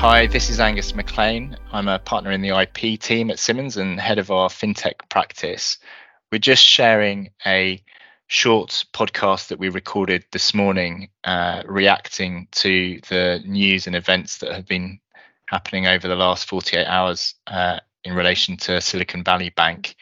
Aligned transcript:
Hi, 0.00 0.26
this 0.26 0.48
is 0.48 0.60
Angus 0.60 0.94
McLean. 0.94 1.58
I'm 1.72 1.86
a 1.86 1.98
partner 1.98 2.30
in 2.30 2.40
the 2.40 2.58
IP 2.58 2.98
team 2.98 3.30
at 3.30 3.38
Simmons 3.38 3.76
and 3.76 4.00
head 4.00 4.18
of 4.18 4.30
our 4.30 4.48
fintech 4.48 4.94
practice. 5.10 5.76
We're 6.32 6.38
just 6.38 6.62
sharing 6.62 7.32
a 7.44 7.84
short 8.26 8.86
podcast 8.94 9.48
that 9.48 9.58
we 9.58 9.68
recorded 9.68 10.24
this 10.32 10.54
morning, 10.54 11.10
uh, 11.24 11.64
reacting 11.66 12.48
to 12.52 12.98
the 13.10 13.42
news 13.44 13.86
and 13.86 13.94
events 13.94 14.38
that 14.38 14.54
have 14.54 14.64
been 14.64 15.00
happening 15.44 15.86
over 15.86 16.08
the 16.08 16.16
last 16.16 16.48
48 16.48 16.86
hours 16.86 17.34
uh, 17.46 17.80
in 18.02 18.14
relation 18.14 18.56
to 18.56 18.80
Silicon 18.80 19.22
Valley 19.22 19.50
Bank. 19.50 19.96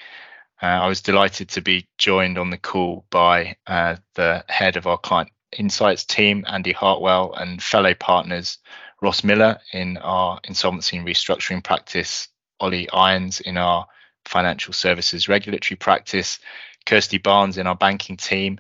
Uh, 0.63 0.67
I 0.67 0.87
was 0.87 1.01
delighted 1.01 1.49
to 1.49 1.61
be 1.61 1.89
joined 1.99 2.39
on 2.39 2.51
the 2.51 2.57
call 2.57 3.05
by 3.11 3.57
uh, 3.67 3.97
the 4.15 4.45
head 4.47 4.77
of 4.77 4.87
our 4.87 4.99
client 4.99 5.31
insights 5.59 6.05
team, 6.05 6.45
Andy 6.47 6.71
Hartwell, 6.71 7.33
and 7.33 7.61
fellow 7.61 7.95
partners 7.95 8.59
Ross 9.01 9.23
Miller 9.23 9.59
in 9.73 9.97
our 9.99 10.41
insolvency 10.45 10.97
and 10.97 11.07
restructuring 11.07 11.63
practice, 11.63 12.29
Ollie 12.61 12.91
Irons 12.91 13.41
in 13.41 13.57
our 13.57 13.87
financial 14.25 14.73
services 14.73 15.29
regulatory 15.29 15.77
practice, 15.77 16.39
Kirsty 16.85 17.19
Barnes 17.19 17.59
in 17.59 17.67
our 17.67 17.77
banking 17.77 18.17
team, 18.17 18.59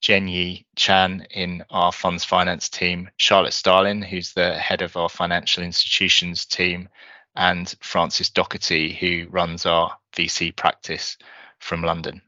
Jen 0.00 0.28
Yi 0.28 0.66
Chan 0.76 1.26
in 1.30 1.64
our 1.70 1.92
funds 1.92 2.24
finance 2.24 2.68
team, 2.68 3.10
Charlotte 3.16 3.52
Starlin, 3.52 4.02
who's 4.02 4.32
the 4.32 4.54
head 4.54 4.82
of 4.82 4.96
our 4.96 5.08
financial 5.08 5.62
institutions 5.62 6.44
team, 6.44 6.88
and 7.36 7.74
Francis 7.80 8.30
Doherty, 8.30 8.92
who 8.94 9.26
runs 9.30 9.66
our 9.66 9.96
VC 10.16 10.54
practice 10.54 11.16
from 11.58 11.82
London. 11.82 12.22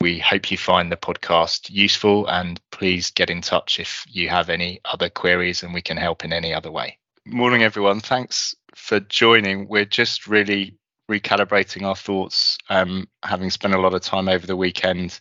We 0.00 0.18
hope 0.18 0.50
you 0.50 0.58
find 0.58 0.92
the 0.92 0.96
podcast 0.96 1.70
useful 1.70 2.28
and 2.28 2.60
please 2.70 3.10
get 3.10 3.30
in 3.30 3.40
touch 3.40 3.80
if 3.80 4.04
you 4.08 4.28
have 4.28 4.50
any 4.50 4.80
other 4.84 5.08
queries 5.08 5.62
and 5.62 5.72
we 5.72 5.82
can 5.82 5.96
help 5.96 6.24
in 6.24 6.32
any 6.32 6.52
other 6.54 6.70
way. 6.70 6.98
Morning, 7.24 7.62
everyone. 7.62 8.00
Thanks 8.00 8.54
for 8.74 9.00
joining. 9.00 9.66
We're 9.66 9.84
just 9.84 10.26
really 10.26 10.76
recalibrating 11.10 11.82
our 11.82 11.96
thoughts, 11.96 12.58
um, 12.68 13.08
having 13.24 13.50
spent 13.50 13.74
a 13.74 13.80
lot 13.80 13.94
of 13.94 14.02
time 14.02 14.28
over 14.28 14.46
the 14.46 14.56
weekend 14.56 15.20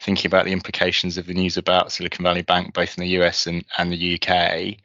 thinking 0.00 0.28
about 0.28 0.44
the 0.44 0.52
implications 0.52 1.18
of 1.18 1.26
the 1.26 1.34
news 1.34 1.56
about 1.56 1.92
Silicon 1.92 2.22
Valley 2.22 2.42
Bank, 2.42 2.74
both 2.74 2.96
in 2.96 3.02
the 3.02 3.20
US 3.20 3.46
and, 3.46 3.64
and 3.76 3.92
the 3.92 4.14
UK. 4.14 4.76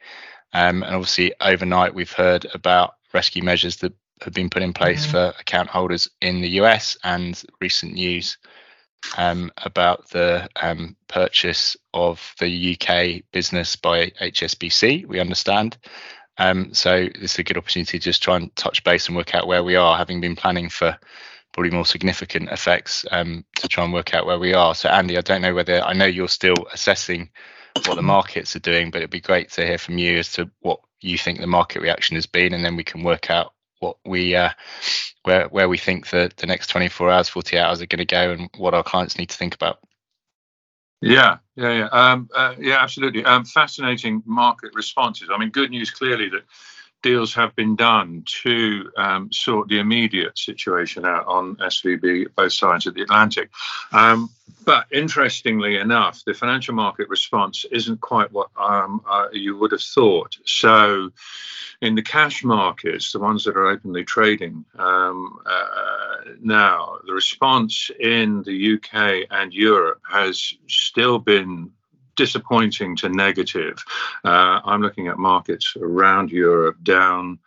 Um, 0.52 0.82
and 0.82 0.94
obviously, 0.94 1.32
overnight, 1.40 1.94
we've 1.94 2.12
heard 2.12 2.46
about 2.54 2.94
rescue 3.14 3.42
measures 3.42 3.76
that 3.78 3.92
have 4.22 4.32
been 4.32 4.50
put 4.50 4.62
in 4.62 4.72
place 4.72 5.02
mm-hmm. 5.02 5.12
for 5.12 5.34
account 5.40 5.68
holders 5.68 6.08
in 6.20 6.40
the 6.40 6.50
US 6.60 6.96
and 7.04 7.42
recent 7.60 7.94
news 7.94 8.36
um, 9.16 9.50
about 9.58 10.08
the 10.10 10.48
um, 10.56 10.96
purchase 11.08 11.76
of 11.94 12.34
the 12.40 12.76
UK 12.76 13.22
business 13.32 13.76
by 13.76 14.10
HSBC. 14.20 15.06
We 15.06 15.20
understand. 15.20 15.78
Um, 16.38 16.72
so 16.72 17.08
this 17.20 17.32
is 17.32 17.38
a 17.38 17.44
good 17.44 17.56
opportunity 17.56 17.98
to 17.98 18.04
just 18.04 18.22
try 18.22 18.36
and 18.36 18.54
touch 18.54 18.84
base 18.84 19.08
and 19.08 19.16
work 19.16 19.34
out 19.34 19.46
where 19.46 19.64
we 19.64 19.76
are, 19.76 19.96
having 19.96 20.20
been 20.20 20.36
planning 20.36 20.68
for 20.68 20.96
probably 21.52 21.70
more 21.70 21.86
significant 21.86 22.50
effects 22.50 23.04
um, 23.10 23.44
to 23.56 23.66
try 23.66 23.82
and 23.82 23.92
work 23.92 24.14
out 24.14 24.26
where 24.26 24.38
we 24.38 24.54
are. 24.54 24.74
So 24.74 24.88
Andy, 24.88 25.18
I 25.18 25.22
don't 25.22 25.42
know 25.42 25.54
whether 25.54 25.82
I 25.82 25.92
know 25.92 26.06
you're 26.06 26.28
still 26.28 26.54
assessing 26.72 27.30
what 27.86 27.96
the 27.96 28.02
markets 28.02 28.54
are 28.54 28.60
doing, 28.60 28.90
but 28.90 28.98
it'd 28.98 29.10
be 29.10 29.20
great 29.20 29.50
to 29.52 29.66
hear 29.66 29.78
from 29.78 29.98
you 29.98 30.18
as 30.18 30.32
to 30.32 30.50
what 30.60 30.80
you 31.00 31.18
think 31.18 31.40
the 31.40 31.46
market 31.46 31.82
reaction 31.82 32.16
has 32.16 32.26
been, 32.26 32.54
and 32.54 32.64
then 32.64 32.76
we 32.76 32.84
can 32.84 33.02
work 33.02 33.30
out 33.30 33.54
what 33.80 33.96
we 34.04 34.34
uh, 34.34 34.50
where 35.24 35.48
where 35.48 35.68
we 35.68 35.78
think 35.78 36.10
that 36.10 36.36
the 36.36 36.46
next 36.46 36.68
24 36.68 37.10
hours, 37.10 37.28
40 37.28 37.58
hours 37.58 37.80
are 37.80 37.86
going 37.86 37.98
to 37.98 38.04
go, 38.04 38.32
and 38.32 38.50
what 38.56 38.74
our 38.74 38.82
clients 38.82 39.18
need 39.18 39.30
to 39.30 39.36
think 39.36 39.54
about. 39.54 39.80
Yeah, 41.00 41.38
yeah, 41.54 41.72
yeah, 41.72 41.88
um, 41.92 42.28
uh, 42.34 42.54
yeah, 42.58 42.82
absolutely. 42.82 43.24
Um, 43.24 43.44
fascinating 43.44 44.22
market 44.26 44.72
responses. 44.74 45.28
I 45.32 45.38
mean, 45.38 45.50
good 45.50 45.70
news 45.70 45.90
clearly 45.90 46.28
that 46.30 46.42
deals 47.02 47.34
have 47.34 47.54
been 47.54 47.76
done 47.76 48.22
to 48.42 48.90
um, 48.96 49.32
sort 49.32 49.68
the 49.68 49.78
immediate 49.78 50.36
situation 50.38 51.04
out 51.04 51.26
on 51.26 51.56
SVB, 51.56 52.34
both 52.34 52.52
sides 52.52 52.86
of 52.86 52.94
the 52.94 53.02
Atlantic. 53.02 53.50
Um, 53.92 54.30
but 54.64 54.86
interestingly 54.92 55.78
enough, 55.78 56.22
the 56.24 56.34
financial 56.34 56.74
market 56.74 57.08
response 57.08 57.64
isn't 57.70 58.00
quite 58.00 58.32
what 58.32 58.48
um, 58.56 59.00
uh, 59.08 59.28
you 59.32 59.56
would 59.56 59.72
have 59.72 59.82
thought. 59.82 60.36
So, 60.44 61.10
in 61.80 61.94
the 61.94 62.02
cash 62.02 62.42
markets, 62.42 63.12
the 63.12 63.20
ones 63.20 63.44
that 63.44 63.56
are 63.56 63.68
openly 63.68 64.04
trading 64.04 64.64
um, 64.78 65.38
uh, 65.46 66.32
now, 66.40 66.98
the 67.06 67.12
response 67.12 67.90
in 68.00 68.42
the 68.42 68.74
UK 68.74 69.28
and 69.30 69.54
Europe 69.54 70.00
has 70.10 70.54
still 70.66 71.18
been 71.18 71.70
disappointing 72.18 72.96
to 72.96 73.08
negative. 73.08 73.82
Uh, 74.24 74.60
I'm 74.64 74.82
looking 74.82 75.06
at 75.06 75.18
markets 75.18 75.74
around 75.80 76.30
Europe 76.32 76.76
down 76.82 77.38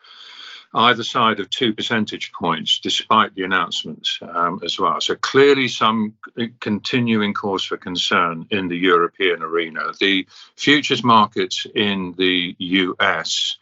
either 0.74 1.04
side 1.04 1.42
of 1.42 1.50
two 1.50 1.74
percentage 1.74 2.32
points, 2.32 2.80
despite 2.80 3.36
the 3.36 3.44
announcements 3.44 4.18
um, 4.22 4.62
as 4.64 4.80
well. 4.80 5.02
So 5.02 5.16
clearly, 5.16 5.68
some 5.68 6.14
continuing 6.62 7.34
cause 7.34 7.66
for 7.66 7.76
concern 7.76 8.48
in 8.52 8.70
the 8.70 8.78
European 8.78 9.44
arena. 9.44 9.92
The 10.00 10.26
futures 10.56 11.04
markets 11.04 11.68
in 11.76 12.14
the 12.18 12.56
US, 12.58 13.58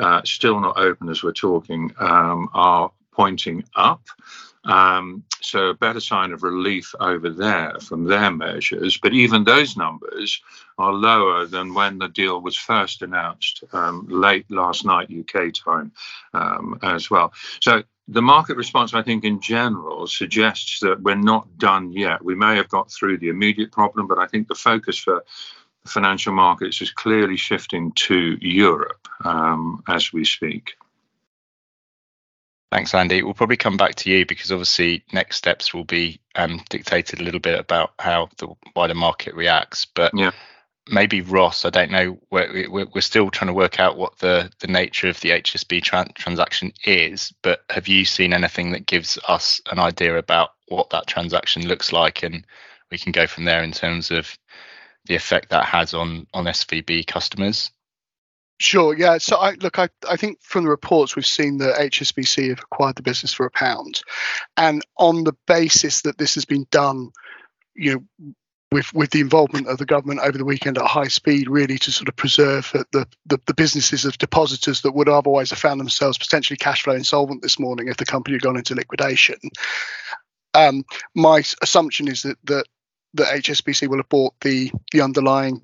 uh, 0.00 0.22
still 0.24 0.58
not 0.58 0.76
open 0.76 1.08
as 1.08 1.22
we're 1.22 1.32
talking, 1.32 1.92
um, 2.00 2.48
are 2.52 2.90
pointing 3.18 3.64
up. 3.74 4.06
Um, 4.64 5.24
so 5.40 5.70
a 5.70 5.74
better 5.74 6.00
sign 6.00 6.32
of 6.32 6.42
relief 6.42 6.94
over 7.00 7.30
there 7.30 7.74
from 7.80 8.04
their 8.04 8.30
measures. 8.30 8.96
But 8.98 9.12
even 9.12 9.42
those 9.42 9.76
numbers 9.76 10.40
are 10.78 10.92
lower 10.92 11.46
than 11.46 11.74
when 11.74 11.98
the 11.98 12.08
deal 12.08 12.40
was 12.40 12.56
first 12.56 13.02
announced 13.02 13.64
um, 13.72 14.06
late 14.08 14.46
last 14.50 14.84
night 14.84 15.10
UK 15.10 15.52
time 15.52 15.90
um, 16.34 16.78
as 16.82 17.10
well. 17.10 17.32
So 17.60 17.82
the 18.06 18.22
market 18.22 18.56
response, 18.56 18.94
I 18.94 19.02
think, 19.02 19.24
in 19.24 19.40
general, 19.40 20.06
suggests 20.06 20.80
that 20.80 21.02
we're 21.02 21.16
not 21.16 21.58
done 21.58 21.90
yet. 21.92 22.24
We 22.24 22.34
may 22.36 22.56
have 22.56 22.68
got 22.68 22.90
through 22.92 23.18
the 23.18 23.30
immediate 23.30 23.72
problem, 23.72 24.06
but 24.06 24.18
I 24.18 24.26
think 24.26 24.46
the 24.46 24.54
focus 24.54 24.96
for 24.96 25.24
financial 25.86 26.34
markets 26.34 26.80
is 26.82 26.90
clearly 26.90 27.36
shifting 27.36 27.92
to 27.92 28.38
Europe 28.40 29.08
um, 29.24 29.82
as 29.88 30.12
we 30.12 30.24
speak. 30.24 30.76
Thanks, 32.70 32.94
Andy. 32.94 33.22
We'll 33.22 33.34
probably 33.34 33.56
come 33.56 33.78
back 33.78 33.94
to 33.96 34.10
you 34.10 34.26
because 34.26 34.52
obviously 34.52 35.02
next 35.12 35.36
steps 35.36 35.72
will 35.72 35.84
be 35.84 36.20
um, 36.34 36.60
dictated 36.68 37.20
a 37.20 37.24
little 37.24 37.40
bit 37.40 37.58
about 37.58 37.92
how 37.98 38.28
the 38.36 38.48
wider 38.76 38.94
market 38.94 39.34
reacts. 39.34 39.86
But 39.86 40.12
yeah. 40.14 40.32
maybe 40.86 41.22
Ross, 41.22 41.64
I 41.64 41.70
don't 41.70 41.90
know. 41.90 42.18
We're, 42.30 42.68
we're 42.68 43.00
still 43.00 43.30
trying 43.30 43.46
to 43.46 43.54
work 43.54 43.80
out 43.80 43.96
what 43.96 44.18
the, 44.18 44.50
the 44.58 44.66
nature 44.66 45.08
of 45.08 45.18
the 45.20 45.30
HSB 45.30 45.82
tra- 45.82 46.12
transaction 46.14 46.72
is. 46.84 47.32
But 47.42 47.60
have 47.70 47.88
you 47.88 48.04
seen 48.04 48.34
anything 48.34 48.72
that 48.72 48.84
gives 48.84 49.18
us 49.28 49.62
an 49.70 49.78
idea 49.78 50.18
about 50.18 50.50
what 50.66 50.90
that 50.90 51.06
transaction 51.06 51.66
looks 51.66 51.90
like, 51.90 52.22
and 52.22 52.46
we 52.90 52.98
can 52.98 53.12
go 53.12 53.26
from 53.26 53.46
there 53.46 53.62
in 53.62 53.72
terms 53.72 54.10
of 54.10 54.36
the 55.06 55.14
effect 55.14 55.48
that 55.48 55.64
has 55.64 55.94
on 55.94 56.26
on 56.34 56.44
SVB 56.44 57.06
customers? 57.06 57.70
Sure. 58.60 58.96
Yeah. 58.96 59.18
So 59.18 59.36
I 59.36 59.52
look. 59.52 59.78
I, 59.78 59.88
I 60.08 60.16
think 60.16 60.42
from 60.42 60.64
the 60.64 60.70
reports 60.70 61.14
we've 61.14 61.24
seen 61.24 61.58
that 61.58 61.76
HSBC 61.76 62.48
have 62.48 62.58
acquired 62.58 62.96
the 62.96 63.02
business 63.02 63.32
for 63.32 63.46
a 63.46 63.50
pound, 63.50 64.00
and 64.56 64.84
on 64.96 65.22
the 65.22 65.34
basis 65.46 66.02
that 66.02 66.18
this 66.18 66.34
has 66.34 66.44
been 66.44 66.66
done, 66.72 67.10
you 67.76 67.94
know, 68.18 68.32
with 68.72 68.92
with 68.92 69.10
the 69.10 69.20
involvement 69.20 69.68
of 69.68 69.78
the 69.78 69.86
government 69.86 70.20
over 70.20 70.36
the 70.36 70.44
weekend 70.44 70.76
at 70.76 70.84
high 70.84 71.06
speed, 71.06 71.48
really 71.48 71.78
to 71.78 71.92
sort 71.92 72.08
of 72.08 72.16
preserve 72.16 72.70
the 72.92 73.06
the, 73.26 73.40
the 73.46 73.54
businesses 73.54 74.04
of 74.04 74.18
depositors 74.18 74.80
that 74.80 74.92
would 74.92 75.08
otherwise 75.08 75.50
have 75.50 75.58
found 75.60 75.78
themselves 75.78 76.18
potentially 76.18 76.56
cash 76.56 76.82
flow 76.82 76.94
insolvent 76.94 77.42
this 77.42 77.60
morning 77.60 77.86
if 77.86 77.96
the 77.96 78.04
company 78.04 78.34
had 78.34 78.42
gone 78.42 78.56
into 78.56 78.74
liquidation. 78.74 79.38
Um, 80.54 80.84
my 81.14 81.44
assumption 81.62 82.08
is 82.08 82.22
that 82.22 82.38
that 82.44 82.66
that 83.14 83.28
HSBC 83.28 83.88
will 83.88 83.98
have 83.98 84.08
bought 84.08 84.38
the 84.40 84.70
the 84.92 85.00
underlying 85.00 85.62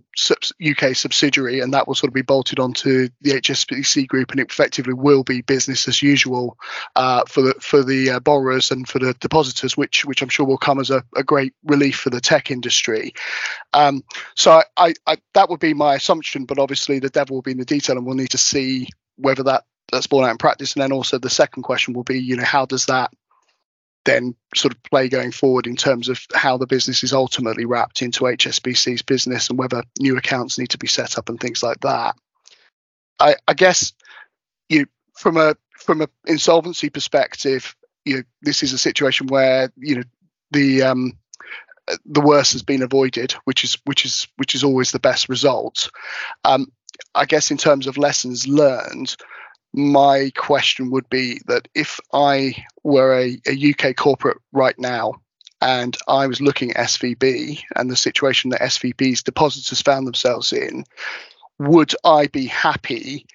UK 0.64 0.94
subsidiary, 0.94 1.60
and 1.60 1.74
that 1.74 1.86
will 1.86 1.94
sort 1.94 2.08
of 2.08 2.14
be 2.14 2.22
bolted 2.22 2.58
onto 2.58 3.08
the 3.20 3.32
HSBC 3.32 4.06
group, 4.06 4.30
and 4.30 4.40
it 4.40 4.50
effectively 4.50 4.94
will 4.94 5.24
be 5.24 5.42
business 5.42 5.86
as 5.88 6.02
usual 6.02 6.56
uh, 6.96 7.24
for 7.28 7.42
the 7.42 7.54
for 7.60 7.82
the 7.82 8.10
uh, 8.10 8.20
borrowers 8.20 8.70
and 8.70 8.88
for 8.88 8.98
the 8.98 9.14
depositors, 9.14 9.76
which 9.76 10.04
which 10.04 10.22
I'm 10.22 10.28
sure 10.28 10.46
will 10.46 10.58
come 10.58 10.80
as 10.80 10.90
a, 10.90 11.04
a 11.16 11.22
great 11.22 11.54
relief 11.64 11.96
for 11.96 12.10
the 12.10 12.20
tech 12.20 12.50
industry. 12.50 13.12
Um, 13.72 14.04
so 14.34 14.62
I, 14.76 14.94
I, 15.06 15.16
that 15.34 15.50
would 15.50 15.60
be 15.60 15.74
my 15.74 15.94
assumption, 15.94 16.46
but 16.46 16.58
obviously 16.58 16.98
the 16.98 17.10
devil 17.10 17.36
will 17.36 17.42
be 17.42 17.52
in 17.52 17.58
the 17.58 17.64
detail, 17.64 17.96
and 17.96 18.06
we'll 18.06 18.16
need 18.16 18.30
to 18.30 18.38
see 18.38 18.88
whether 19.16 19.42
that 19.44 19.64
that's 19.92 20.06
borne 20.06 20.24
out 20.24 20.30
in 20.30 20.38
practice. 20.38 20.74
And 20.74 20.82
then 20.82 20.92
also 20.92 21.18
the 21.18 21.30
second 21.30 21.62
question 21.62 21.94
will 21.94 22.04
be, 22.04 22.18
you 22.18 22.36
know, 22.36 22.44
how 22.44 22.66
does 22.66 22.86
that 22.86 23.12
then 24.04 24.34
sort 24.54 24.74
of 24.74 24.82
play 24.82 25.08
going 25.08 25.30
forward 25.30 25.66
in 25.66 25.76
terms 25.76 26.08
of 26.08 26.20
how 26.34 26.56
the 26.56 26.66
business 26.66 27.02
is 27.02 27.12
ultimately 27.12 27.64
wrapped 27.64 28.02
into 28.02 28.24
HSBC's 28.24 29.02
business 29.02 29.48
and 29.48 29.58
whether 29.58 29.82
new 29.98 30.16
accounts 30.16 30.58
need 30.58 30.70
to 30.70 30.78
be 30.78 30.86
set 30.86 31.18
up 31.18 31.28
and 31.28 31.40
things 31.40 31.62
like 31.62 31.80
that. 31.80 32.14
I, 33.18 33.36
I 33.48 33.54
guess 33.54 33.92
you 34.68 34.86
from 35.16 35.36
a 35.36 35.56
from 35.78 36.02
an 36.02 36.08
insolvency 36.26 36.90
perspective, 36.90 37.74
you 38.04 38.16
know, 38.16 38.22
this 38.42 38.62
is 38.62 38.72
a 38.72 38.78
situation 38.78 39.26
where 39.28 39.72
you 39.76 39.96
know 39.96 40.02
the 40.50 40.82
um, 40.82 41.18
the 42.04 42.20
worst 42.20 42.52
has 42.52 42.62
been 42.62 42.82
avoided, 42.82 43.32
which 43.44 43.64
is 43.64 43.78
which 43.84 44.04
is 44.04 44.26
which 44.36 44.54
is 44.54 44.64
always 44.64 44.92
the 44.92 45.00
best 45.00 45.28
result. 45.28 45.90
Um, 46.44 46.66
I 47.14 47.24
guess 47.24 47.50
in 47.50 47.56
terms 47.56 47.86
of 47.86 47.98
lessons 47.98 48.46
learned, 48.46 49.16
my 49.74 50.30
question 50.36 50.90
would 50.92 51.10
be 51.10 51.40
that 51.46 51.66
if 51.74 51.98
I 52.12 52.64
were 52.84 53.18
a, 53.18 53.36
a 53.46 53.72
UK 53.72 53.96
corporate 53.96 54.38
right 54.52 54.78
now 54.78 55.14
and 55.60 55.96
I 56.06 56.28
was 56.28 56.40
looking 56.40 56.70
at 56.70 56.86
SVB 56.88 57.60
and 57.74 57.90
the 57.90 57.96
situation 57.96 58.50
that 58.50 58.60
SVB's 58.60 59.24
depositors 59.24 59.82
found 59.82 60.06
themselves 60.06 60.52
in, 60.52 60.84
would 61.58 61.92
I 62.04 62.28
be 62.28 62.46
happy 62.46 63.26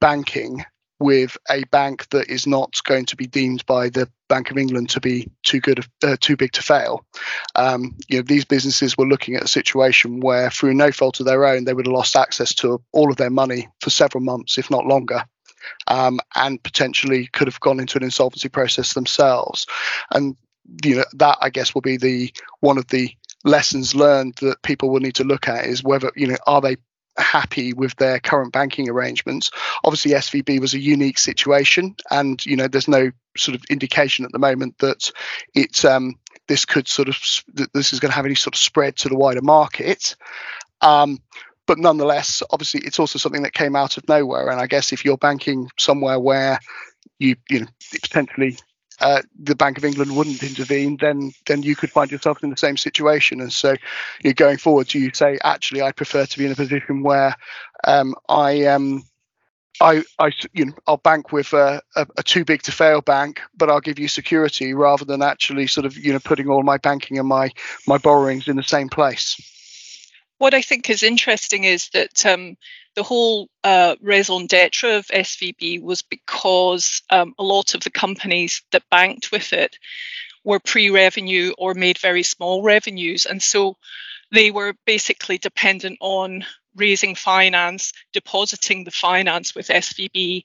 banking 0.00 0.64
with 0.98 1.36
a 1.50 1.64
bank 1.64 2.08
that 2.08 2.30
is 2.30 2.46
not 2.46 2.82
going 2.84 3.04
to 3.06 3.16
be 3.16 3.26
deemed 3.26 3.66
by 3.66 3.90
the 3.90 4.08
Bank 4.28 4.50
of 4.50 4.56
England 4.56 4.88
to 4.90 5.00
be 5.00 5.30
too 5.42 5.60
good, 5.60 5.84
uh, 6.02 6.16
too 6.18 6.36
big 6.36 6.52
to 6.52 6.62
fail. 6.62 7.04
Um, 7.54 7.96
you 8.08 8.16
know, 8.18 8.22
these 8.22 8.46
businesses 8.46 8.96
were 8.96 9.06
looking 9.06 9.36
at 9.36 9.44
a 9.44 9.48
situation 9.48 10.20
where, 10.20 10.50
through 10.50 10.72
no 10.72 10.90
fault 10.90 11.20
of 11.20 11.26
their 11.26 11.44
own, 11.44 11.64
they 11.64 11.74
would 11.74 11.86
have 11.86 11.94
lost 11.94 12.16
access 12.16 12.54
to 12.56 12.82
all 12.92 13.10
of 13.10 13.18
their 13.18 13.30
money 13.30 13.68
for 13.80 13.90
several 13.90 14.24
months, 14.24 14.56
if 14.56 14.70
not 14.70 14.86
longer. 14.86 15.24
Um, 15.86 16.20
and 16.34 16.62
potentially 16.62 17.26
could 17.28 17.46
have 17.46 17.60
gone 17.60 17.80
into 17.80 17.98
an 17.98 18.04
insolvency 18.04 18.48
process 18.48 18.94
themselves. 18.94 19.66
And 20.10 20.36
you 20.84 20.96
know 20.96 21.04
that 21.14 21.38
I 21.40 21.50
guess 21.50 21.74
will 21.74 21.82
be 21.82 21.96
the 21.96 22.32
one 22.60 22.78
of 22.78 22.88
the 22.88 23.10
lessons 23.44 23.94
learned 23.94 24.34
that 24.40 24.62
people 24.62 24.90
will 24.90 25.00
need 25.00 25.14
to 25.16 25.24
look 25.24 25.48
at 25.48 25.66
is 25.66 25.84
whether 25.84 26.10
you 26.16 26.26
know 26.26 26.36
are 26.46 26.60
they 26.60 26.76
happy 27.18 27.72
with 27.72 27.96
their 27.96 28.20
current 28.20 28.52
banking 28.52 28.90
arrangements. 28.90 29.50
Obviously, 29.84 30.12
SVB 30.12 30.60
was 30.60 30.74
a 30.74 30.78
unique 30.78 31.18
situation, 31.18 31.96
and 32.10 32.44
you 32.44 32.56
know 32.56 32.68
there's 32.68 32.88
no 32.88 33.10
sort 33.36 33.54
of 33.54 33.64
indication 33.70 34.24
at 34.24 34.32
the 34.32 34.38
moment 34.38 34.78
that 34.78 35.10
it's 35.54 35.84
um, 35.84 36.14
this 36.48 36.64
could 36.64 36.88
sort 36.88 37.08
of 37.08 37.16
this 37.72 37.92
is 37.92 38.00
going 38.00 38.10
to 38.10 38.16
have 38.16 38.26
any 38.26 38.34
sort 38.34 38.54
of 38.54 38.60
spread 38.60 38.96
to 38.96 39.08
the 39.08 39.16
wider 39.16 39.42
market. 39.42 40.16
Um, 40.80 41.18
but 41.66 41.78
nonetheless, 41.78 42.42
obviously, 42.50 42.80
it's 42.84 42.98
also 42.98 43.18
something 43.18 43.42
that 43.42 43.52
came 43.52 43.76
out 43.76 43.96
of 43.96 44.08
nowhere. 44.08 44.48
And 44.48 44.60
I 44.60 44.66
guess 44.66 44.92
if 44.92 45.04
you're 45.04 45.18
banking 45.18 45.68
somewhere 45.78 46.18
where 46.18 46.58
you 47.18 47.36
you 47.48 47.60
know 47.60 47.66
potentially 48.02 48.56
uh, 49.00 49.22
the 49.38 49.54
Bank 49.54 49.78
of 49.78 49.84
England 49.84 50.16
wouldn't 50.16 50.42
intervene, 50.42 50.96
then 50.98 51.32
then 51.46 51.62
you 51.62 51.76
could 51.76 51.90
find 51.90 52.10
yourself 52.10 52.42
in 52.42 52.50
the 52.50 52.56
same 52.56 52.76
situation. 52.76 53.40
And 53.40 53.52
so, 53.52 53.76
you're 54.22 54.32
going 54.32 54.58
forward, 54.58 54.94
you 54.94 55.10
say, 55.12 55.38
actually, 55.44 55.82
I 55.82 55.92
prefer 55.92 56.24
to 56.26 56.38
be 56.38 56.46
in 56.46 56.52
a 56.52 56.56
position 56.56 57.02
where 57.02 57.34
um, 57.84 58.14
I. 58.28 58.64
Um, 58.64 59.04
I, 59.78 60.04
I, 60.18 60.32
you 60.54 60.64
know, 60.64 60.72
I'll 60.86 60.96
bank 60.96 61.32
with 61.32 61.52
a, 61.52 61.82
a, 61.96 62.06
a, 62.16 62.22
too 62.22 62.46
big 62.46 62.62
to 62.62 62.72
fail 62.72 63.02
bank, 63.02 63.42
but 63.54 63.68
I'll 63.68 63.82
give 63.82 63.98
you 63.98 64.08
security 64.08 64.72
rather 64.72 65.04
than 65.04 65.20
actually 65.20 65.66
sort 65.66 65.84
of, 65.84 65.98
you 65.98 66.14
know, 66.14 66.18
putting 66.18 66.48
all 66.48 66.62
my 66.62 66.78
banking 66.78 67.18
and 67.18 67.28
my 67.28 67.50
my 67.86 67.98
borrowings 67.98 68.48
in 68.48 68.56
the 68.56 68.62
same 68.62 68.88
place. 68.88 69.38
What 70.38 70.54
I 70.54 70.62
think 70.62 70.90
is 70.90 71.02
interesting 71.02 71.64
is 71.64 71.88
that 71.90 72.26
um, 72.26 72.56
the 72.94 73.02
whole 73.02 73.48
uh, 73.64 73.96
raison 74.00 74.46
d'etre 74.46 74.96
of 74.96 75.06
SVB 75.06 75.82
was 75.82 76.02
because 76.02 77.02
um, 77.10 77.34
a 77.38 77.42
lot 77.42 77.74
of 77.74 77.82
the 77.82 77.90
companies 77.90 78.62
that 78.72 78.90
banked 78.90 79.32
with 79.32 79.52
it 79.52 79.78
were 80.44 80.60
pre 80.60 80.90
revenue 80.90 81.52
or 81.58 81.74
made 81.74 81.98
very 81.98 82.22
small 82.22 82.62
revenues. 82.62 83.26
And 83.26 83.42
so 83.42 83.76
they 84.30 84.50
were 84.50 84.74
basically 84.86 85.38
dependent 85.38 85.98
on 86.00 86.44
raising 86.74 87.14
finance, 87.14 87.92
depositing 88.12 88.84
the 88.84 88.90
finance 88.90 89.54
with 89.54 89.68
SVB, 89.68 90.44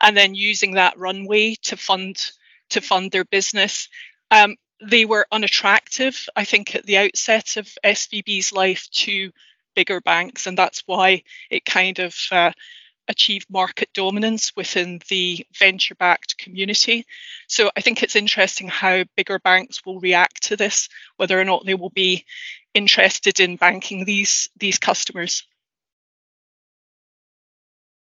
and 0.00 0.16
then 0.16 0.34
using 0.34 0.72
that 0.72 0.98
runway 0.98 1.56
to 1.62 1.76
fund 1.76 2.30
to 2.70 2.80
fund 2.80 3.10
their 3.10 3.24
business. 3.24 3.88
Um, 4.30 4.56
they 4.82 5.04
were 5.04 5.26
unattractive, 5.30 6.28
I 6.34 6.44
think, 6.44 6.74
at 6.74 6.86
the 6.86 6.98
outset 6.98 7.56
of 7.56 7.68
SVB's 7.84 8.52
life 8.52 8.88
to 8.92 9.30
bigger 9.74 10.00
banks, 10.00 10.46
and 10.46 10.56
that's 10.56 10.82
why 10.86 11.22
it 11.50 11.64
kind 11.64 11.98
of 11.98 12.16
uh, 12.30 12.52
achieved 13.08 13.50
market 13.50 13.90
dominance 13.92 14.54
within 14.56 15.00
the 15.08 15.46
venture 15.58 15.94
backed 15.94 16.38
community. 16.38 17.06
So 17.48 17.70
I 17.76 17.80
think 17.80 18.02
it's 18.02 18.16
interesting 18.16 18.68
how 18.68 19.04
bigger 19.16 19.38
banks 19.38 19.84
will 19.84 20.00
react 20.00 20.44
to 20.44 20.56
this, 20.56 20.88
whether 21.16 21.38
or 21.38 21.44
not 21.44 21.66
they 21.66 21.74
will 21.74 21.90
be 21.90 22.24
interested 22.72 23.40
in 23.40 23.56
banking 23.56 24.04
these 24.04 24.50
these 24.56 24.78
customers. 24.78 25.44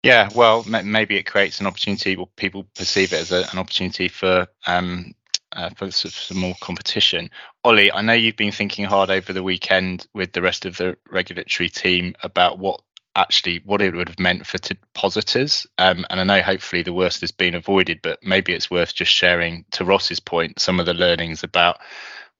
Yeah, 0.04 0.28
well, 0.32 0.64
maybe 0.64 1.16
it 1.16 1.24
creates 1.24 1.58
an 1.58 1.66
opportunity, 1.66 2.14
or 2.14 2.28
people 2.36 2.64
perceive 2.76 3.12
it 3.12 3.20
as 3.20 3.32
a, 3.32 3.48
an 3.50 3.58
opportunity 3.58 4.06
for 4.08 4.46
um, 4.66 5.12
uh, 5.52 5.70
for 5.70 5.90
some 5.90 6.38
more 6.38 6.54
competition. 6.60 7.30
Ollie, 7.64 7.92
I 7.92 8.02
know 8.02 8.12
you've 8.12 8.36
been 8.36 8.52
thinking 8.52 8.84
hard 8.84 9.10
over 9.10 9.32
the 9.32 9.42
weekend 9.42 10.06
with 10.14 10.32
the 10.32 10.42
rest 10.42 10.66
of 10.66 10.76
the 10.76 10.96
regulatory 11.10 11.68
team 11.68 12.14
about 12.22 12.58
what 12.58 12.80
actually 13.16 13.60
what 13.64 13.82
it 13.82 13.94
would 13.94 14.08
have 14.08 14.18
meant 14.18 14.46
for 14.46 14.58
depositors. 14.58 15.66
Um, 15.78 16.06
and 16.10 16.20
I 16.20 16.24
know 16.24 16.42
hopefully 16.42 16.82
the 16.82 16.92
worst 16.92 17.20
has 17.20 17.32
been 17.32 17.54
avoided, 17.54 18.00
but 18.02 18.18
maybe 18.22 18.52
it's 18.52 18.70
worth 18.70 18.94
just 18.94 19.12
sharing 19.12 19.64
to 19.72 19.84
Ross's 19.84 20.20
point 20.20 20.60
some 20.60 20.78
of 20.78 20.86
the 20.86 20.94
learnings 20.94 21.42
about 21.42 21.78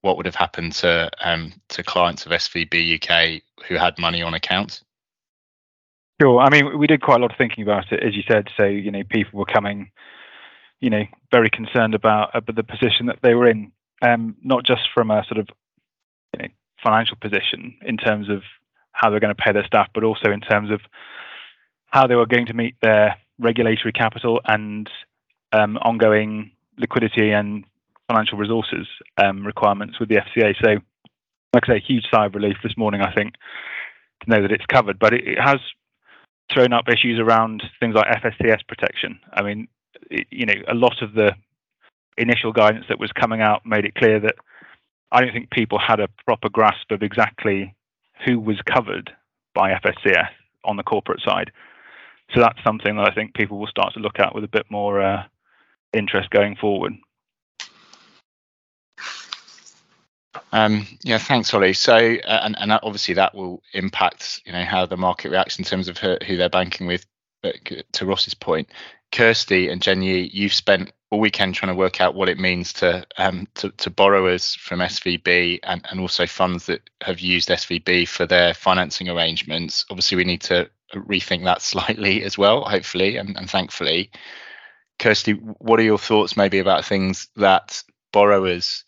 what 0.02 0.16
would 0.16 0.26
have 0.26 0.37
happened 0.37 0.72
to 0.72 1.10
um, 1.20 1.52
to 1.70 1.82
clients 1.82 2.25
of 2.25 2.32
SVB 2.32 3.02
UK 3.02 3.43
who 3.66 3.75
had 3.75 3.99
money 3.99 4.22
on 4.22 4.34
account. 4.34 4.82
Sure. 6.20 6.40
I 6.40 6.50
mean, 6.50 6.78
we 6.78 6.87
did 6.87 7.00
quite 7.00 7.19
a 7.19 7.22
lot 7.22 7.32
of 7.32 7.38
thinking 7.38 7.62
about 7.62 7.93
it, 7.93 8.02
as 8.02 8.14
you 8.14 8.22
said. 8.28 8.49
So 8.56 8.64
you 8.64 8.90
know, 8.90 9.02
people 9.08 9.38
were 9.38 9.46
coming 9.46 9.90
you 10.80 10.90
know, 10.90 11.04
very 11.30 11.50
concerned 11.50 11.94
about, 11.94 12.30
about 12.34 12.56
the 12.56 12.62
position 12.62 13.06
that 13.06 13.19
they 13.22 13.34
were 13.34 13.48
in, 13.48 13.72
um, 14.02 14.36
not 14.42 14.64
just 14.64 14.82
from 14.94 15.10
a 15.10 15.25
sort 15.26 15.38
of 15.38 15.48
you 16.34 16.42
know, 16.42 16.48
financial 16.82 17.16
position 17.16 17.76
in 17.84 17.96
terms 17.96 18.28
of 18.28 18.42
how 18.92 19.10
they're 19.10 19.20
going 19.20 19.34
to 19.34 19.42
pay 19.42 19.52
their 19.52 19.66
staff, 19.66 19.88
but 19.94 20.04
also 20.04 20.30
in 20.30 20.40
terms 20.40 20.70
of 20.70 20.80
how 21.86 22.06
they 22.06 22.14
were 22.14 22.26
going 22.26 22.46
to 22.46 22.54
meet 22.54 22.75
their 22.82 23.16
regulatory 23.38 23.92
capital 23.92 24.40
and 24.44 24.90
um, 25.52 25.76
ongoing 25.78 26.50
liquidity 26.76 27.31
and 27.31 27.64
financial 28.08 28.38
resources 28.38 28.86
um, 29.22 29.44
requirements 29.44 29.98
with 29.98 30.08
the 30.08 30.16
FCA. 30.16 30.54
So, 30.62 30.78
like 31.54 31.64
I 31.69 31.74
say, 31.74 31.84
huge 31.86 32.04
sigh 32.12 32.26
of 32.26 32.34
relief 32.34 32.56
this 32.62 32.76
morning, 32.76 33.00
I 33.00 33.12
think, 33.14 33.34
to 34.22 34.31
know 34.31 34.42
that 34.42 34.52
it's 34.52 34.66
covered. 34.66 34.98
But 34.98 35.14
it, 35.14 35.26
it 35.26 35.38
has 35.40 35.58
thrown 36.52 36.72
up 36.72 36.88
issues 36.88 37.19
around 37.20 37.62
things 37.81 37.94
like 37.94 38.06
FSCS 38.22 38.66
protection. 38.66 39.20
I 39.32 39.42
mean, 39.42 39.69
you 40.10 40.46
know, 40.46 40.54
a 40.68 40.74
lot 40.74 41.02
of 41.02 41.14
the 41.14 41.34
initial 42.16 42.52
guidance 42.52 42.86
that 42.88 42.98
was 42.98 43.12
coming 43.12 43.40
out 43.40 43.64
made 43.64 43.84
it 43.84 43.94
clear 43.94 44.20
that 44.20 44.34
I 45.12 45.20
don't 45.20 45.32
think 45.32 45.50
people 45.50 45.78
had 45.78 46.00
a 46.00 46.08
proper 46.26 46.48
grasp 46.48 46.90
of 46.90 47.02
exactly 47.02 47.74
who 48.26 48.38
was 48.38 48.60
covered 48.62 49.10
by 49.54 49.72
FSCS 49.72 50.28
on 50.64 50.76
the 50.76 50.82
corporate 50.82 51.20
side. 51.22 51.50
So 52.34 52.40
that's 52.40 52.62
something 52.62 52.96
that 52.96 53.08
I 53.08 53.14
think 53.14 53.34
people 53.34 53.58
will 53.58 53.67
start 53.69 53.94
to 53.94 54.00
look 54.00 54.19
at 54.19 54.34
with 54.34 54.44
a 54.44 54.48
bit 54.48 54.67
more 54.70 55.00
uh, 55.00 55.24
interest 55.94 56.31
going 56.31 56.56
forward. 56.56 56.93
Um, 60.52 60.86
yeah, 61.02 61.19
thanks, 61.19 61.52
Ollie. 61.52 61.72
So, 61.72 61.94
uh, 61.94 62.40
and, 62.43 62.56
and 62.58 62.72
obviously 62.72 63.14
that 63.14 63.34
will 63.34 63.62
impact, 63.72 64.43
you 64.44 64.52
know, 64.52 64.64
how 64.64 64.86
the 64.86 64.96
market 64.96 65.31
reacts 65.31 65.58
in 65.58 65.64
terms 65.64 65.88
of 65.88 65.98
who, 65.98 66.17
who 66.26 66.36
they're 66.36 66.48
banking 66.48 66.86
with. 66.86 67.06
But 67.43 67.56
to 67.93 68.06
Ross's 68.06 68.34
point, 68.34 68.69
Kirsty 69.12 69.69
and 69.69 69.81
Jenny, 69.81 70.29
you've 70.29 70.53
spent 70.53 70.93
all 71.10 71.20
weekend 71.20 71.55
trying 71.55 71.72
to 71.72 71.79
work 71.79 72.00
out 72.00 72.15
what 72.15 72.29
it 72.29 72.38
means 72.38 72.72
to 72.74 73.06
um, 73.17 73.46
to, 73.55 73.70
to, 73.70 73.88
borrowers 73.88 74.55
from 74.55 74.81
SVB 74.81 75.60
and, 75.62 75.84
and 75.91 76.00
also 76.00 76.27
funds 76.27 76.67
that 76.67 76.82
have 77.03 77.19
used 77.19 77.48
SVB 77.48 78.06
for 78.06 78.27
their 78.27 78.53
financing 78.53 79.08
arrangements. 79.08 79.86
Obviously, 79.91 80.17
we 80.17 80.24
need 80.24 80.43
to 80.43 80.69
rethink 80.94 81.44
that 81.44 81.62
slightly 81.62 82.22
as 82.22 82.36
well, 82.36 82.65
hopefully 82.65 83.17
and, 83.17 83.36
and 83.36 83.48
thankfully. 83.48 84.10
Kirsty, 84.98 85.32
what 85.32 85.79
are 85.79 85.84
your 85.84 85.98
thoughts 85.98 86.36
maybe 86.36 86.58
about 86.58 86.84
things 86.84 87.29
that 87.36 87.82
borrowers 88.12 88.84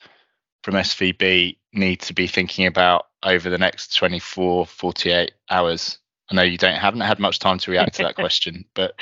from 0.62 0.74
SVB 0.74 1.56
need 1.72 2.00
to 2.00 2.12
be 2.12 2.26
thinking 2.26 2.66
about 2.66 3.06
over 3.22 3.48
the 3.48 3.58
next 3.58 3.94
24, 3.94 4.66
48 4.66 5.32
hours? 5.50 5.98
I 6.30 6.34
know 6.34 6.42
you 6.42 6.58
don't 6.58 6.76
haven't 6.76 7.00
had 7.00 7.18
much 7.18 7.38
time 7.38 7.58
to 7.58 7.70
react 7.70 7.94
to 7.94 8.02
that 8.02 8.14
question, 8.16 8.64
but 8.74 8.94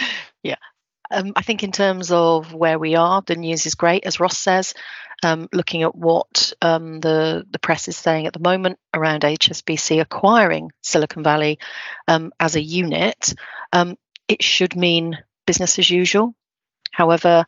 yeah, 0.43 0.57
um, 1.11 1.33
I 1.37 1.43
think 1.43 1.63
in 1.63 1.73
terms 1.73 2.11
of 2.11 2.53
where 2.53 2.79
we 2.79 2.95
are, 2.95 3.23
the 3.23 3.37
news 3.37 3.67
is 3.67 3.75
great, 3.75 4.05
as 4.05 4.21
Ross 4.21 4.39
says. 4.39 4.75
Um, 5.23 5.49
looking 5.53 5.83
at 5.83 5.97
what 5.97 6.53
um, 6.63 7.01
the 7.01 7.45
the 7.51 7.59
press 7.59 7.89
is 7.89 7.97
saying 7.97 8.27
at 8.27 8.33
the 8.33 8.39
moment 8.39 8.79
around 8.95 9.23
HSBC 9.23 10.01
acquiring 10.01 10.71
Silicon 10.81 11.25
Valley 11.25 11.59
um, 12.07 12.33
as 12.39 12.55
a 12.55 12.63
unit, 12.63 13.35
um, 13.73 13.97
it 14.29 14.45
should 14.45 14.77
mean 14.77 15.19
business 15.45 15.79
as 15.81 15.91
usual. 15.91 16.35
However, 16.93 17.47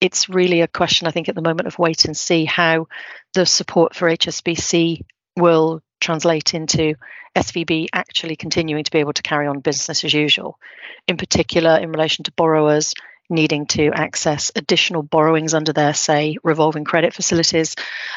it's 0.00 0.28
really 0.28 0.60
a 0.60 0.68
question, 0.68 1.08
I 1.08 1.10
think, 1.10 1.28
at 1.28 1.34
the 1.34 1.42
moment 1.42 1.66
of 1.66 1.78
wait 1.78 2.04
and 2.04 2.16
see 2.16 2.44
how 2.44 2.86
the 3.34 3.46
support 3.46 3.96
for 3.96 4.08
HSBC 4.08 5.00
will 5.36 5.82
translate 6.00 6.54
into 6.54 6.94
SVB 7.36 7.88
actually 7.92 8.36
continuing 8.36 8.84
to 8.84 8.90
be 8.90 8.98
able 8.98 9.12
to 9.12 9.22
carry 9.22 9.46
on 9.46 9.60
business 9.60 10.04
as 10.04 10.14
usual, 10.14 10.58
in 11.06 11.16
particular 11.16 11.76
in 11.76 11.92
relation 11.92 12.24
to 12.24 12.32
borrowers 12.32 12.94
needing 13.30 13.66
to 13.66 13.90
access 13.92 14.50
additional 14.56 15.02
borrowings 15.02 15.54
under 15.54 15.72
their, 15.72 15.94
say, 15.94 16.36
revolving 16.42 16.84
credit 16.84 17.12
facilities. 17.12 17.76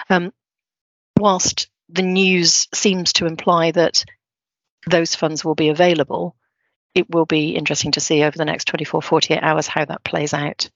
Um, 0.09 0.31
whilst 1.19 1.69
the 1.89 2.01
news 2.01 2.67
seems 2.73 3.13
to 3.13 3.25
imply 3.25 3.71
that 3.71 4.05
those 4.89 5.15
funds 5.15 5.43
will 5.43 5.55
be 5.55 5.69
available, 5.69 6.35
it 6.95 7.09
will 7.09 7.25
be 7.25 7.55
interesting 7.55 7.91
to 7.93 7.99
see 7.99 8.23
over 8.23 8.37
the 8.37 8.45
next 8.45 8.65
24, 8.65 9.01
48 9.01 9.39
hours 9.41 9.67
how 9.67 9.85
that 9.85 10.03
plays 10.03 10.33
out. 10.33 10.69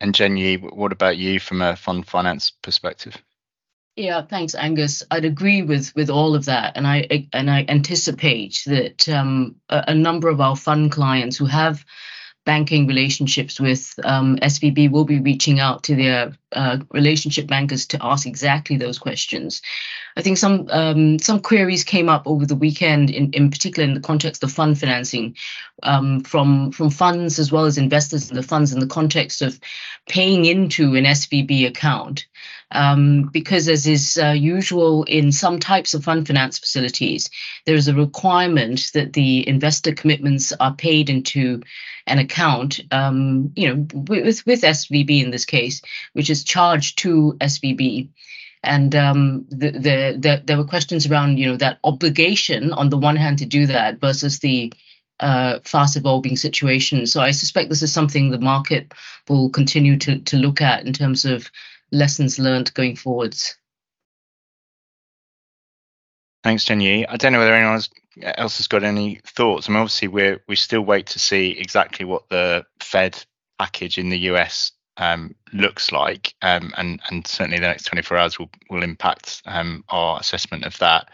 And 0.00 0.14
Jen 0.14 0.36
Yi, 0.38 0.56
what 0.56 0.92
about 0.92 1.18
you 1.18 1.38
from 1.38 1.60
a 1.60 1.76
fund 1.76 2.06
finance 2.06 2.50
perspective? 2.50 3.22
Yeah, 3.96 4.22
thanks, 4.22 4.54
Angus. 4.54 5.02
I'd 5.10 5.24
agree 5.24 5.62
with 5.62 5.94
with 5.94 6.10
all 6.10 6.34
of 6.34 6.46
that, 6.46 6.76
and 6.76 6.86
I 6.86 7.28
and 7.32 7.50
I 7.50 7.64
anticipate 7.68 8.62
that 8.66 9.08
um, 9.08 9.56
a, 9.68 9.84
a 9.88 9.94
number 9.94 10.28
of 10.28 10.40
our 10.40 10.56
fund 10.56 10.90
clients 10.92 11.36
who 11.36 11.46
have 11.46 11.84
banking 12.46 12.86
relationships 12.86 13.60
with 13.60 13.94
um, 14.04 14.36
SVB 14.38 14.90
will 14.90 15.04
be 15.04 15.20
reaching 15.20 15.60
out 15.60 15.82
to 15.84 15.96
their 15.96 16.32
uh, 16.52 16.78
relationship 16.90 17.46
bankers 17.46 17.86
to 17.86 17.98
ask 18.00 18.26
exactly 18.26 18.76
those 18.76 18.98
questions. 18.98 19.62
I 20.16 20.22
think 20.22 20.38
some 20.38 20.66
um, 20.70 21.18
some 21.18 21.40
queries 21.40 21.84
came 21.84 22.08
up 22.08 22.26
over 22.26 22.46
the 22.46 22.56
weekend, 22.56 23.10
in, 23.10 23.30
in 23.32 23.50
particular 23.50 23.88
in 23.88 23.94
the 23.94 24.00
context 24.00 24.42
of 24.42 24.52
fund 24.52 24.78
financing, 24.78 25.36
um, 25.82 26.20
from 26.20 26.72
from 26.72 26.90
funds 26.90 27.38
as 27.38 27.52
well 27.52 27.64
as 27.64 27.78
investors 27.78 28.30
in 28.30 28.36
the 28.36 28.42
funds 28.42 28.72
in 28.72 28.80
the 28.80 28.86
context 28.86 29.42
of 29.42 29.60
paying 30.08 30.44
into 30.44 30.96
an 30.96 31.04
SVB 31.04 31.66
account. 31.66 32.26
Um, 32.72 33.24
because 33.32 33.68
as 33.68 33.88
is 33.88 34.16
uh, 34.16 34.30
usual 34.30 35.02
in 35.04 35.32
some 35.32 35.58
types 35.58 35.92
of 35.92 36.04
fund 36.04 36.26
finance 36.26 36.56
facilities, 36.56 37.28
there 37.66 37.74
is 37.74 37.88
a 37.88 37.94
requirement 37.94 38.92
that 38.94 39.12
the 39.12 39.48
investor 39.48 39.92
commitments 39.92 40.52
are 40.60 40.74
paid 40.74 41.10
into 41.10 41.62
an 42.06 42.18
account, 42.18 42.80
um, 42.90 43.52
you 43.56 43.68
know, 43.68 43.86
with 43.94 44.44
with 44.46 44.62
SVB 44.62 45.22
in 45.22 45.30
this 45.30 45.44
case, 45.44 45.82
which 46.12 46.30
is 46.30 46.39
charged 46.44 46.98
to 46.98 47.36
SVB. 47.40 48.08
And 48.62 48.94
um, 48.94 49.46
the, 49.48 49.70
the, 49.70 50.16
the, 50.18 50.42
there 50.44 50.58
were 50.58 50.64
questions 50.64 51.06
around, 51.06 51.38
you 51.38 51.46
know, 51.46 51.56
that 51.56 51.78
obligation 51.82 52.72
on 52.72 52.90
the 52.90 52.98
one 52.98 53.16
hand 53.16 53.38
to 53.38 53.46
do 53.46 53.66
that 53.66 54.00
versus 54.00 54.38
the 54.40 54.72
uh, 55.20 55.60
fast 55.64 55.96
evolving 55.96 56.36
situation. 56.36 57.06
So 57.06 57.20
I 57.20 57.30
suspect 57.30 57.68
this 57.68 57.82
is 57.82 57.92
something 57.92 58.30
the 58.30 58.38
market 58.38 58.92
will 59.28 59.50
continue 59.50 59.96
to, 59.98 60.18
to 60.18 60.36
look 60.36 60.60
at 60.60 60.84
in 60.84 60.92
terms 60.92 61.24
of 61.24 61.50
lessons 61.90 62.38
learned 62.38 62.72
going 62.74 62.96
forwards. 62.96 63.56
Thanks, 66.42 66.64
Jenny. 66.64 67.06
I 67.06 67.16
don't 67.16 67.32
know 67.32 67.38
whether 67.38 67.54
anyone 67.54 67.82
else 68.22 68.56
has 68.58 68.66
got 68.66 68.82
any 68.82 69.20
thoughts. 69.26 69.68
I 69.68 69.72
mean, 69.72 69.80
obviously, 69.80 70.08
we 70.08 70.38
we 70.48 70.56
still 70.56 70.80
wait 70.80 71.06
to 71.08 71.18
see 71.18 71.50
exactly 71.50 72.06
what 72.06 72.28
the 72.30 72.64
Fed 72.80 73.22
package 73.58 73.98
in 73.98 74.08
the 74.08 74.18
US 74.30 74.72
um, 74.96 75.34
looks 75.52 75.92
like, 75.92 76.34
um, 76.42 76.72
and 76.76 77.00
and 77.08 77.26
certainly 77.26 77.58
the 77.58 77.66
next 77.66 77.84
24 77.84 78.16
hours 78.16 78.38
will 78.38 78.50
will 78.68 78.82
impact 78.82 79.42
um, 79.46 79.84
our 79.88 80.18
assessment 80.20 80.64
of 80.64 80.78
that. 80.78 81.08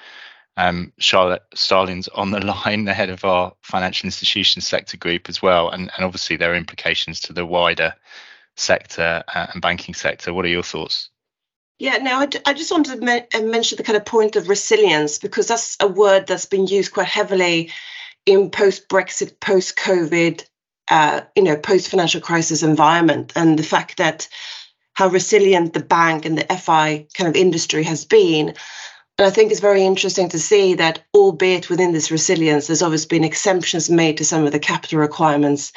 Um, 0.59 0.93
Charlotte 0.99 1.43
Starling's 1.55 2.09
on 2.09 2.31
the 2.31 2.45
line, 2.65 2.85
the 2.85 2.95
head 2.95 3.11
of 3.11 3.25
our 3.25 3.53
financial 3.63 4.07
institutions 4.07 4.67
sector 4.67 4.97
group 4.97 5.29
as 5.29 5.43
well, 5.43 5.71
and 5.71 5.91
and 5.97 6.05
obviously 6.05 6.37
there 6.37 6.53
are 6.53 6.57
implications 6.57 7.21
to 7.21 7.33
the 7.33 7.47
wider 7.47 7.95
sector 8.57 9.23
uh, 9.35 9.47
and 9.53 9.63
banking 9.63 9.95
sector. 9.95 10.33
What 10.33 10.45
are 10.45 10.49
your 10.49 10.63
thoughts? 10.63 11.11
Yeah, 11.79 11.99
no, 11.99 12.21
I, 12.21 12.29
I 12.47 12.55
just 12.55 12.71
wanted 12.71 13.01
to 13.01 13.27
uh, 13.35 13.43
mention 13.43 13.77
the 13.77 13.85
kind 13.85 13.99
of 13.99 14.07
point 14.07 14.37
of 14.37 14.49
resilience 14.49 15.19
because 15.19 15.49
that's 15.49 15.77
a 15.79 15.87
word 15.87 16.27
that's 16.27 16.47
been 16.47 16.67
used 16.67 16.93
quite 16.93 17.07
heavily 17.07 17.71
in 18.25 18.51
post 18.51 18.89
Brexit, 18.89 19.39
post 19.41 19.77
COVID, 19.77 20.45
uh, 20.89 21.23
you 21.35 21.43
know, 21.43 21.57
post 21.57 21.89
financial 21.89 22.21
crisis 22.21 22.63
environment, 22.63 23.33
and 23.37 23.59
the 23.59 23.63
fact 23.63 23.99
that 23.99 24.29
how 24.95 25.09
resilient 25.09 25.75
the 25.75 25.81
bank 25.81 26.25
and 26.25 26.39
the 26.39 26.57
FI 26.57 27.07
kind 27.15 27.29
of 27.29 27.37
industry 27.37 27.83
has 27.83 28.05
been. 28.05 28.55
And 29.19 29.27
I 29.27 29.31
think 29.31 29.51
it's 29.51 29.61
very 29.61 29.83
interesting 29.83 30.29
to 30.31 30.39
see 30.39 30.75
that, 30.75 31.03
albeit 31.15 31.71
within 31.71 31.93
this 31.93 32.11
resilience, 32.11 32.67
there's 32.67 32.83
obviously 32.83 33.19
been 33.19 33.25
exemptions 33.25 33.89
made 33.89 34.19
to 34.19 34.25
some 34.25 34.45
of 34.45 34.53
the 34.53 34.59
capital 34.59 34.99
requirements 34.99 35.73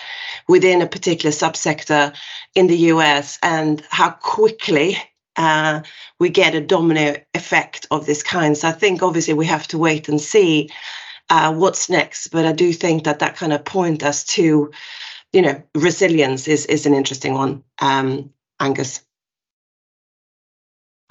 within 0.48 0.82
a 0.82 0.88
particular 0.88 1.32
subsector 1.32 2.14
in 2.56 2.68
the 2.68 2.78
US, 2.94 3.40
and 3.42 3.82
how 3.90 4.10
quickly 4.10 4.98
uh, 5.36 5.82
we 6.20 6.30
get 6.30 6.56
a 6.56 6.62
domino 6.62 7.16
effect 7.34 7.88
of 7.92 8.06
this 8.06 8.24
kind. 8.24 8.58
So 8.58 8.68
I 8.68 8.74
think 8.74 9.02
obviously 9.02 9.34
we 9.34 9.46
have 9.46 9.68
to 9.70 9.78
wait 9.78 10.10
and 10.10 10.20
see 10.20 10.70
uh, 11.30 11.54
what's 11.54 11.90
next. 11.90 12.30
But 12.30 12.46
I 12.46 12.52
do 12.52 12.74
think 12.74 13.04
that 13.04 13.20
that 13.20 13.36
kind 13.36 13.54
of 13.54 13.66
point 13.66 14.04
as 14.04 14.24
to, 14.26 14.72
you 15.34 15.42
know, 15.42 15.62
resilience 15.76 16.48
is 16.48 16.66
is 16.66 16.86
an 16.86 16.94
interesting 16.94 17.34
one. 17.34 17.64
Um, 17.80 18.32
Angus. 18.60 19.02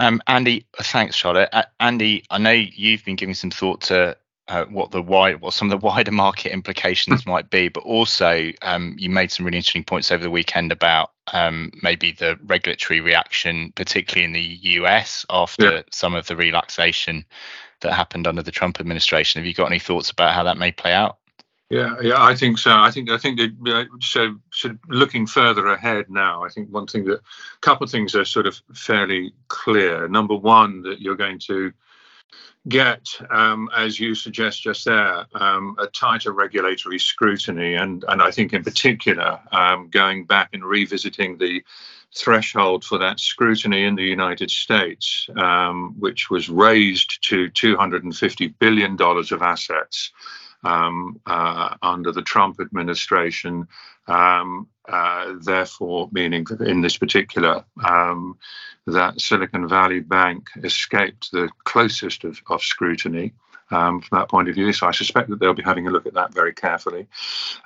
Um, 0.01 0.21
Andy, 0.27 0.65
thanks, 0.77 1.15
Charlotte. 1.15 1.49
Uh, 1.51 1.63
Andy, 1.79 2.23
I 2.29 2.37
know 2.37 2.51
you've 2.51 3.03
been 3.03 3.17
giving 3.17 3.35
some 3.35 3.51
thought 3.51 3.81
to 3.81 4.15
uh, 4.47 4.65
what 4.65 4.91
the 4.91 5.01
wide, 5.01 5.41
what 5.41 5.53
some 5.53 5.71
of 5.71 5.79
the 5.79 5.85
wider 5.85 6.11
market 6.11 6.51
implications 6.51 7.25
might 7.25 7.49
be, 7.49 7.69
but 7.69 7.83
also 7.83 8.51
um, 8.61 8.95
you 8.97 9.09
made 9.09 9.31
some 9.31 9.45
really 9.45 9.57
interesting 9.57 9.83
points 9.83 10.11
over 10.11 10.23
the 10.23 10.29
weekend 10.29 10.71
about 10.71 11.11
um, 11.33 11.71
maybe 11.83 12.11
the 12.11 12.37
regulatory 12.45 13.01
reaction, 13.01 13.71
particularly 13.75 14.25
in 14.25 14.33
the 14.33 14.59
US 14.81 15.25
after 15.29 15.71
yeah. 15.71 15.81
some 15.91 16.15
of 16.15 16.27
the 16.27 16.35
relaxation 16.35 17.25
that 17.81 17.93
happened 17.93 18.27
under 18.27 18.43
the 18.43 18.51
Trump 18.51 18.79
administration. 18.79 19.39
Have 19.39 19.47
you 19.47 19.53
got 19.53 19.67
any 19.67 19.79
thoughts 19.79 20.09
about 20.11 20.33
how 20.33 20.43
that 20.43 20.57
may 20.57 20.71
play 20.71 20.93
out? 20.93 21.17
Yeah, 21.69 21.97
yeah, 22.01 22.23
I 22.23 22.33
think 22.33 22.57
so. 22.57 22.71
I 22.71 22.89
think 22.89 23.11
I 23.11 23.17
think 23.19 23.37
that 23.37 23.87
so, 24.01 24.35
so 24.51 24.75
looking 24.87 25.27
further 25.27 25.67
ahead 25.67 26.09
now, 26.09 26.43
I 26.43 26.49
think 26.49 26.69
one 26.69 26.87
thing 26.87 27.05
that 27.05 27.19
a 27.19 27.59
couple 27.61 27.83
of 27.83 27.91
things 27.91 28.15
are 28.15 28.25
sort 28.25 28.47
of 28.47 28.59
fairly 28.73 29.33
clear. 29.49 30.07
Number 30.07 30.35
one, 30.35 30.81
that 30.81 30.99
you're 30.99 31.15
going 31.15 31.37
to 31.41 31.71
get, 32.67 33.07
um, 33.29 33.69
as 33.75 33.99
you 33.99 34.15
suggest 34.15 34.63
just 34.63 34.85
there, 34.85 35.25
um, 35.35 35.75
a 35.79 35.85
tighter 35.87 36.31
regulatory 36.31 36.99
scrutiny. 36.99 37.75
And, 37.75 38.03
and 38.07 38.21
I 38.21 38.31
think, 38.31 38.53
in 38.53 38.63
particular, 38.63 39.39
um, 39.51 39.89
going 39.89 40.25
back 40.25 40.49
and 40.53 40.65
revisiting 40.65 41.37
the 41.37 41.63
threshold 42.15 42.83
for 42.83 42.97
that 42.97 43.19
scrutiny 43.19 43.83
in 43.85 43.95
the 43.95 44.03
United 44.03 44.49
States, 44.49 45.27
um, 45.35 45.95
which 45.99 46.29
was 46.29 46.49
raised 46.49 47.23
to 47.29 47.49
$250 47.51 48.53
billion 48.59 48.97
of 48.99 49.41
assets. 49.41 50.11
Um, 50.61 51.21
uh, 51.25 51.75
under 51.81 52.11
the 52.11 52.21
Trump 52.21 52.59
administration, 52.59 53.69
um, 54.07 54.67
uh, 54.89 55.35
therefore, 55.41 56.09
meaning 56.11 56.45
in 56.59 56.81
this 56.81 56.97
particular 56.97 57.63
um, 57.87 58.37
that 58.87 59.21
Silicon 59.21 59.69
Valley 59.69 60.01
Bank 60.01 60.49
escaped 60.63 61.31
the 61.31 61.49
closest 61.63 62.23
of, 62.25 62.41
of 62.47 62.61
scrutiny. 62.61 63.33
Um, 63.71 64.01
from 64.01 64.17
that 64.17 64.29
point 64.29 64.49
of 64.49 64.55
view. 64.55 64.73
So 64.73 64.87
I 64.87 64.91
suspect 64.91 65.29
that 65.29 65.39
they'll 65.39 65.53
be 65.53 65.61
having 65.61 65.87
a 65.87 65.91
look 65.91 66.07
at 66.07 66.15
that 66.15 66.33
very 66.33 66.53
carefully. 66.53 67.05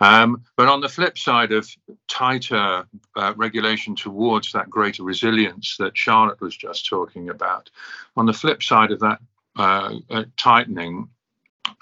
Um, 0.01 0.43
but 0.57 0.67
on 0.67 0.81
the 0.81 0.89
flip 0.89 1.17
side 1.17 1.53
of 1.53 1.69
tighter 2.10 2.86
uh, 3.15 3.33
regulation 3.38 3.95
towards 3.95 4.51
that 4.51 4.69
greater 4.69 5.03
resilience 5.03 5.77
that 5.77 5.98
Charlotte 5.98 6.41
was 6.41 6.57
just 6.57 6.89
talking 6.89 7.29
about, 7.29 7.69
on 8.17 8.25
the 8.25 8.33
flip 8.33 8.62
side 8.62 8.91
of 8.91 9.00
that 9.00 9.19
uh, 9.55 9.95
uh, 10.10 10.25
tightening 10.36 11.07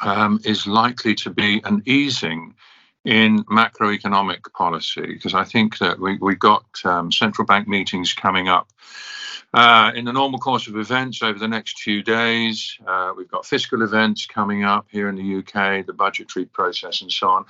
um, 0.02 0.40
is 0.46 0.68
likely 0.68 1.16
to 1.16 1.30
be 1.30 1.62
an 1.64 1.82
easing 1.86 2.54
in 3.06 3.44
macroeconomic 3.46 4.52
policy 4.54 5.08
because 5.08 5.34
I 5.34 5.44
think 5.44 5.80
that 5.80 6.00
we 6.00 6.18
we 6.18 6.36
got 6.36 6.66
um, 6.84 7.12
central 7.12 7.46
bank 7.46 7.68
meetings 7.68 8.14
coming 8.14 8.48
up 8.48 8.70
uh, 9.54 9.92
in 9.96 10.06
the 10.06 10.14
normal 10.14 10.40
course 10.40 10.68
of 10.68 10.78
events 10.78 11.22
over 11.22 11.38
the 11.38 11.48
next 11.48 11.80
few 11.80 12.04
days. 12.04 12.78
Uh, 12.88 13.14
we've 13.16 13.32
got 13.32 13.46
fiscal 13.46 13.82
events 13.82 14.26
coming 14.26 14.64
up 14.64 14.88
here 14.90 15.10
in 15.10 15.16
the 15.16 15.40
UK, 15.40 15.86
the 15.86 15.94
budgetary 15.94 16.46
process, 16.46 17.02
and 17.02 17.12
so 17.12 17.30
on. 17.30 17.46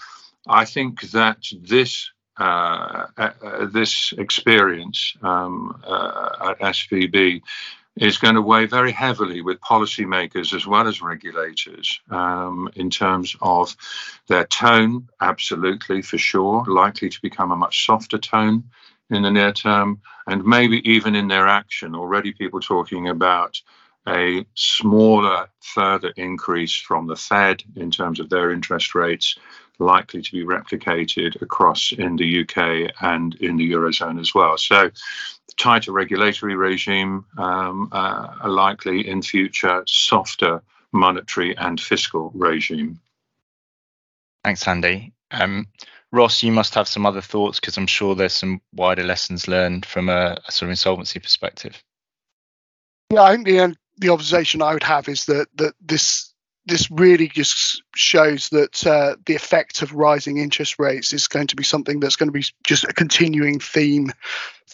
I 0.48 0.66
think 0.66 1.02
that 1.12 1.46
this 1.62 2.12
uh, 2.40 3.08
uh 3.18 3.66
this 3.68 4.14
experience 4.18 5.16
um, 5.22 5.80
uh, 5.86 6.50
at 6.50 6.60
SVB 6.60 7.42
is 7.98 8.18
going 8.18 8.36
to 8.36 8.42
weigh 8.42 8.66
very 8.66 8.92
heavily 8.92 9.42
with 9.42 9.60
policymakers 9.60 10.54
as 10.54 10.66
well 10.66 10.88
as 10.88 11.02
regulators 11.02 12.00
um, 12.10 12.70
in 12.76 12.90
terms 12.90 13.36
of 13.42 13.76
their 14.28 14.46
tone, 14.46 15.10
absolutely, 15.20 16.02
for 16.02 16.18
sure, 16.18 16.64
likely 16.68 17.10
to 17.10 17.22
become 17.22 17.52
a 17.52 17.56
much 17.56 17.86
softer 17.86 18.18
tone 18.18 18.64
in 19.12 19.24
the 19.24 19.32
near 19.32 19.52
term, 19.52 20.02
and 20.28 20.44
maybe 20.44 20.88
even 20.90 21.16
in 21.16 21.28
their 21.28 21.48
action. 21.48 21.96
Already, 21.96 22.32
people 22.32 22.60
talking 22.60 23.10
about 23.10 23.60
a 24.08 24.46
smaller, 24.56 25.48
further 25.60 26.12
increase 26.18 26.76
from 26.76 27.08
the 27.08 27.16
Fed 27.16 27.64
in 27.76 27.92
terms 27.92 28.20
of 28.20 28.30
their 28.30 28.52
interest 28.52 28.96
rates, 28.96 29.38
likely 29.80 30.22
to 30.22 30.32
be 30.32 30.44
replicated 30.44 31.42
across 31.42 31.92
in 31.92 32.16
the 32.16 32.42
UK 32.42 32.92
and 33.02 33.36
in 33.36 33.58
the 33.58 33.72
Eurozone 33.72 34.20
as 34.20 34.34
well. 34.34 34.58
So, 34.58 34.92
tighter 35.58 35.92
regulatory 35.92 36.56
regime, 36.56 37.26
um, 37.38 37.90
uh, 37.92 38.36
a 38.42 38.50
likely 38.50 39.08
in 39.08 39.22
future 39.22 39.84
softer 39.88 40.62
monetary 40.92 41.56
and 41.58 41.80
fiscal 41.80 42.32
regime. 42.34 43.00
Thanks, 44.44 44.68
Andy. 44.68 45.14
Um, 45.32 45.68
Ross, 46.12 46.44
you 46.44 46.52
must 46.52 46.76
have 46.76 46.88
some 46.88 47.06
other 47.06 47.22
thoughts 47.22 47.60
because 47.60 47.78
I'm 47.78 47.88
sure 47.88 48.16
there's 48.16 48.34
some 48.34 48.62
wider 48.74 49.04
lessons 49.04 49.48
learned 49.48 49.86
from 49.86 50.10
a, 50.10 50.38
a 50.46 50.52
sort 50.52 50.68
of 50.68 50.72
insolvency 50.72 51.20
perspective. 51.20 51.82
Yeah, 53.12 53.24
I 53.24 53.32
think 53.32 53.46
the 53.48 53.76
the 53.98 54.10
observation 54.10 54.62
I 54.62 54.74
would 54.74 54.84
have 54.84 55.08
is 55.08 55.26
that 55.26 55.48
that 55.56 55.74
this 55.82 56.34
this 56.66 56.92
really 56.92 57.28
just 57.28 57.82
shows 57.96 58.50
that 58.50 58.86
uh, 58.86 59.16
the 59.26 59.36
effect 59.36 59.82
of 59.82 59.94
rising 59.94 60.38
interest 60.38 60.78
rates 60.80 61.12
is 61.12 61.28
going 61.28 61.48
to 61.48 61.56
be 61.56 61.64
something 61.64 62.00
that's 62.00 62.16
going 62.16 62.30
to 62.30 62.34
be 62.34 62.46
just 62.66 62.84
a 62.84 62.94
continuing 62.94 63.60
theme 63.60 64.12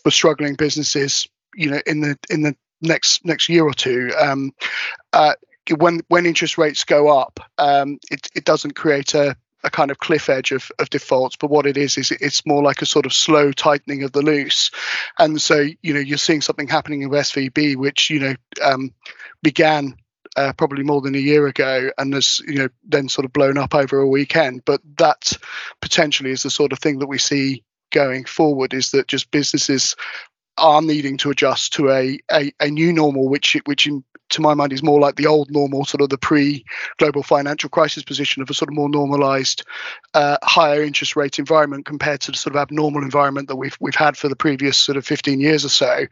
for 0.04 0.12
struggling 0.12 0.56
businesses. 0.56 1.28
You 1.56 1.72
know, 1.72 1.82
in 1.86 2.02
the 2.02 2.18
in 2.30 2.42
the 2.42 2.56
next 2.82 3.26
next 3.26 3.50
year 3.50 3.64
or 3.64 3.74
two. 3.74 4.12
Um, 4.20 4.52
uh, 5.14 5.34
when 5.78 6.02
when 6.08 6.26
interest 6.26 6.58
rates 6.58 6.84
go 6.84 7.08
up, 7.10 7.40
um, 7.58 8.00
it 8.12 8.28
it 8.36 8.46
doesn't 8.46 8.76
create 8.76 9.14
a 9.14 9.36
a 9.64 9.70
kind 9.70 9.92
of 9.92 9.98
cliff 9.98 10.30
edge 10.30 10.52
of, 10.52 10.72
of 10.80 10.90
defaults, 10.90 11.36
but 11.36 11.50
what 11.50 11.66
it 11.66 11.78
is 11.78 11.98
is 11.98 12.12
it's 12.12 12.46
more 12.46 12.62
like 12.62 12.82
a 12.82 12.86
sort 12.86 13.06
of 13.06 13.14
slow 13.14 13.52
tightening 13.52 14.04
of 14.04 14.12
the 14.12 14.22
loose, 14.22 14.72
and 15.18 15.42
so 15.42 15.66
you 15.82 15.94
know 15.94 16.00
you're 16.00 16.18
seeing 16.18 16.42
something 16.42 16.68
happening 16.68 17.02
in 17.02 17.10
SVB, 17.10 17.76
which 17.76 18.10
you 18.10 18.20
know 18.20 18.36
um, 18.64 18.94
began 19.42 19.96
uh, 20.36 20.54
probably 20.54 20.84
more 20.84 21.02
than 21.02 21.16
a 21.16 21.20
year 21.20 21.48
ago, 21.48 21.90
and 21.98 22.14
has 22.14 22.40
you 22.48 22.60
know 22.60 22.70
then 22.84 23.10
sort 23.10 23.26
of 23.26 23.34
blown 23.34 23.58
up 23.58 23.74
over 23.74 24.00
a 24.00 24.08
weekend. 24.08 24.64
But 24.66 24.82
that 24.98 25.34
potentially 25.82 26.32
is 26.32 26.44
the 26.44 26.50
sort 26.50 26.72
of 26.72 26.80
thing 26.80 27.00
that 27.00 27.08
we 27.08 27.18
see 27.18 27.64
going 27.92 28.26
forward. 28.26 28.74
Is 28.74 28.92
that 28.92 29.08
just 29.08 29.32
businesses 29.32 29.96
are 30.58 30.82
needing 30.82 31.18
to 31.18 31.30
adjust 31.30 31.74
to 31.74 31.92
a, 31.92 32.20
a, 32.32 32.52
a 32.60 32.70
new 32.70 32.94
normal, 32.94 33.30
which 33.30 33.58
which 33.66 33.88
in, 33.88 34.04
to 34.30 34.42
my 34.42 34.54
mind 34.54 34.74
is 34.74 34.84
more 34.84 35.00
like 35.00 35.16
the 35.16 35.28
old 35.28 35.52
normal, 35.52 35.86
sort 35.86 36.02
of 36.02 36.10
the 36.10 36.18
pre-global 36.18 37.24
financial 37.24 37.70
crisis 37.70 38.04
position 38.04 38.42
of 38.42 38.50
a 38.50 38.54
sort 38.54 38.70
of 38.70 38.76
more 38.76 38.90
normalized, 38.90 39.64
uh, 40.14 40.38
higher 40.44 40.84
interest 40.84 41.16
rate 41.16 41.40
environment 41.40 41.86
compared 41.86 42.22
to 42.22 42.32
the 42.32 42.38
sort 42.38 42.56
of 42.56 42.62
abnormal 42.62 43.04
environment 43.04 43.48
that 43.48 43.56
we've 43.56 43.78
we've 43.80 43.96
had 43.96 44.18
for 44.18 44.28
the 44.28 44.36
previous 44.36 44.78
sort 44.78 44.98
of 44.98 45.06
15 45.06 45.40
years 45.40 45.64
or 45.64 45.70
so. 45.70 46.06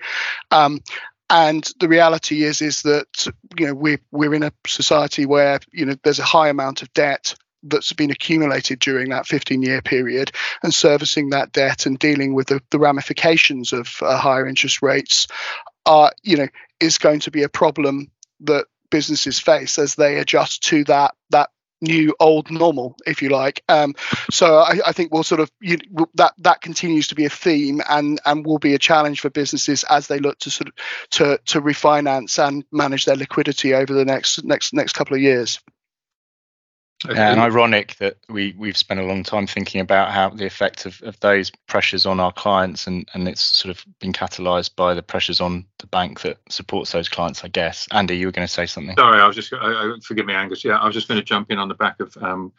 Um, 0.52 0.82
and 1.30 1.72
the 1.80 1.88
reality 1.88 2.44
is 2.44 2.62
is 2.62 2.84
that 2.84 3.28
you 3.58 3.68
know 3.68 3.74
we're 3.74 4.00
we're 4.12 4.34
in 4.34 4.44
a 4.44 4.52
society 4.68 5.26
where 5.26 5.60
you 5.72 5.86
know 5.86 5.96
there's 6.04 6.20
a 6.20 6.24
high 6.24 6.50
amount 6.50 6.82
of 6.82 6.94
debt 6.94 7.36
that's 7.66 7.94
been 7.94 8.12
accumulated 8.12 8.80
during 8.80 9.10
that 9.10 9.28
15 9.28 9.62
year 9.62 9.82
period 9.82 10.32
and 10.64 10.74
servicing 10.74 11.30
that 11.30 11.52
debt 11.52 11.86
and 11.86 12.00
dealing 12.00 12.34
with 12.34 12.48
the, 12.48 12.62
the 12.72 12.80
ramifications 12.80 13.74
of 13.74 13.98
uh, 14.02 14.18
higher 14.18 14.48
interest 14.48 14.82
rates 14.82 15.28
are 15.86 16.12
you 16.24 16.38
know 16.38 16.48
is 16.80 16.98
going 16.98 17.20
to 17.20 17.32
be 17.32 17.44
a 17.44 17.50
problem 17.50 18.10
that 18.42 18.66
businesses 18.90 19.40
face 19.40 19.80
as 19.80 19.96
they 19.96 20.18
adjust 20.18 20.64
to 20.64 20.84
that 20.86 21.16
that 21.30 21.50
new 21.82 22.16
old 22.20 22.50
normal 22.50 22.96
if 23.06 23.22
you 23.22 23.30
like. 23.30 23.64
Um, 23.68 23.96
so 24.32 24.58
I, 24.58 24.80
I, 24.88 24.92
think 24.92 25.14
we'll 25.14 25.24
sort 25.24 25.42
of 25.42 25.52
you, 25.60 25.78
that 26.16 26.34
that 26.40 26.62
continues 26.62 27.10
to 27.10 27.16
be 27.16 27.26
a 27.26 27.30
theme 27.30 27.82
and 27.90 28.20
and 28.26 28.46
will 28.46 28.60
be 28.60 28.74
a 28.74 28.80
challenge 28.80 29.20
for 29.20 29.30
businesses 29.30 29.84
as 29.90 30.08
they 30.08 30.20
look 30.20 30.40
to 30.40 30.50
sort 30.50 30.70
of 30.70 30.74
to 31.12 31.40
to 31.46 31.62
refinance 31.62 32.46
and 32.46 32.64
manage 32.72 33.06
their 33.06 33.18
liquidity 33.18 33.74
over 33.74 33.94
the 33.94 34.06
next 34.06 34.44
next 34.44 34.74
next 34.74 34.94
couple 34.94 35.16
of 35.16 35.22
years 35.22 35.60
and 37.10 37.40
ironic 37.40 37.96
that 37.98 38.18
we 38.30 38.54
we've 38.58 38.78
spent 38.78 39.00
a 39.00 39.04
long 39.04 39.24
time 39.24 39.48
thinking 39.48 39.82
about 39.82 40.12
how 40.12 40.30
the 40.30 40.46
effect 40.46 40.86
of, 40.86 41.02
of 41.04 41.20
those 41.20 41.52
pressures 41.68 42.06
on 42.06 42.20
our 42.20 42.32
clients 42.32 42.88
and 42.88 43.08
and 43.14 43.28
it's 43.28 43.42
sort 43.42 43.76
of 43.76 43.86
been 44.00 44.14
catalyzed 44.14 44.76
by 44.76 44.94
the 44.94 45.04
pressures 45.04 45.42
on 45.42 45.66
the 45.80 45.88
bank 45.88 46.22
that 46.22 46.38
supports 46.50 46.92
those 46.92 47.10
clients 47.10 47.44
i 47.44 47.48
guess. 47.48 47.88
Andy 47.92 48.18
you 48.18 48.28
were 48.28 48.32
going 48.32 48.48
to 48.48 48.54
say 48.54 48.66
something. 48.66 48.96
Sorry 48.98 49.22
i 49.22 49.28
was 49.28 49.36
just 49.36 49.54
I, 49.54 49.58
I, 49.58 49.96
forgive 50.04 50.26
me 50.26 50.34
angus. 50.34 50.64
Yeah 50.64 50.78
i 50.78 50.86
was 50.86 50.94
just 50.94 51.08
going 51.08 51.20
to 51.20 51.26
jump 51.26 51.52
in 51.52 51.60
on 51.60 51.68
the 51.68 51.76
back 51.76 52.00
of 52.00 52.16
um, 52.22 52.52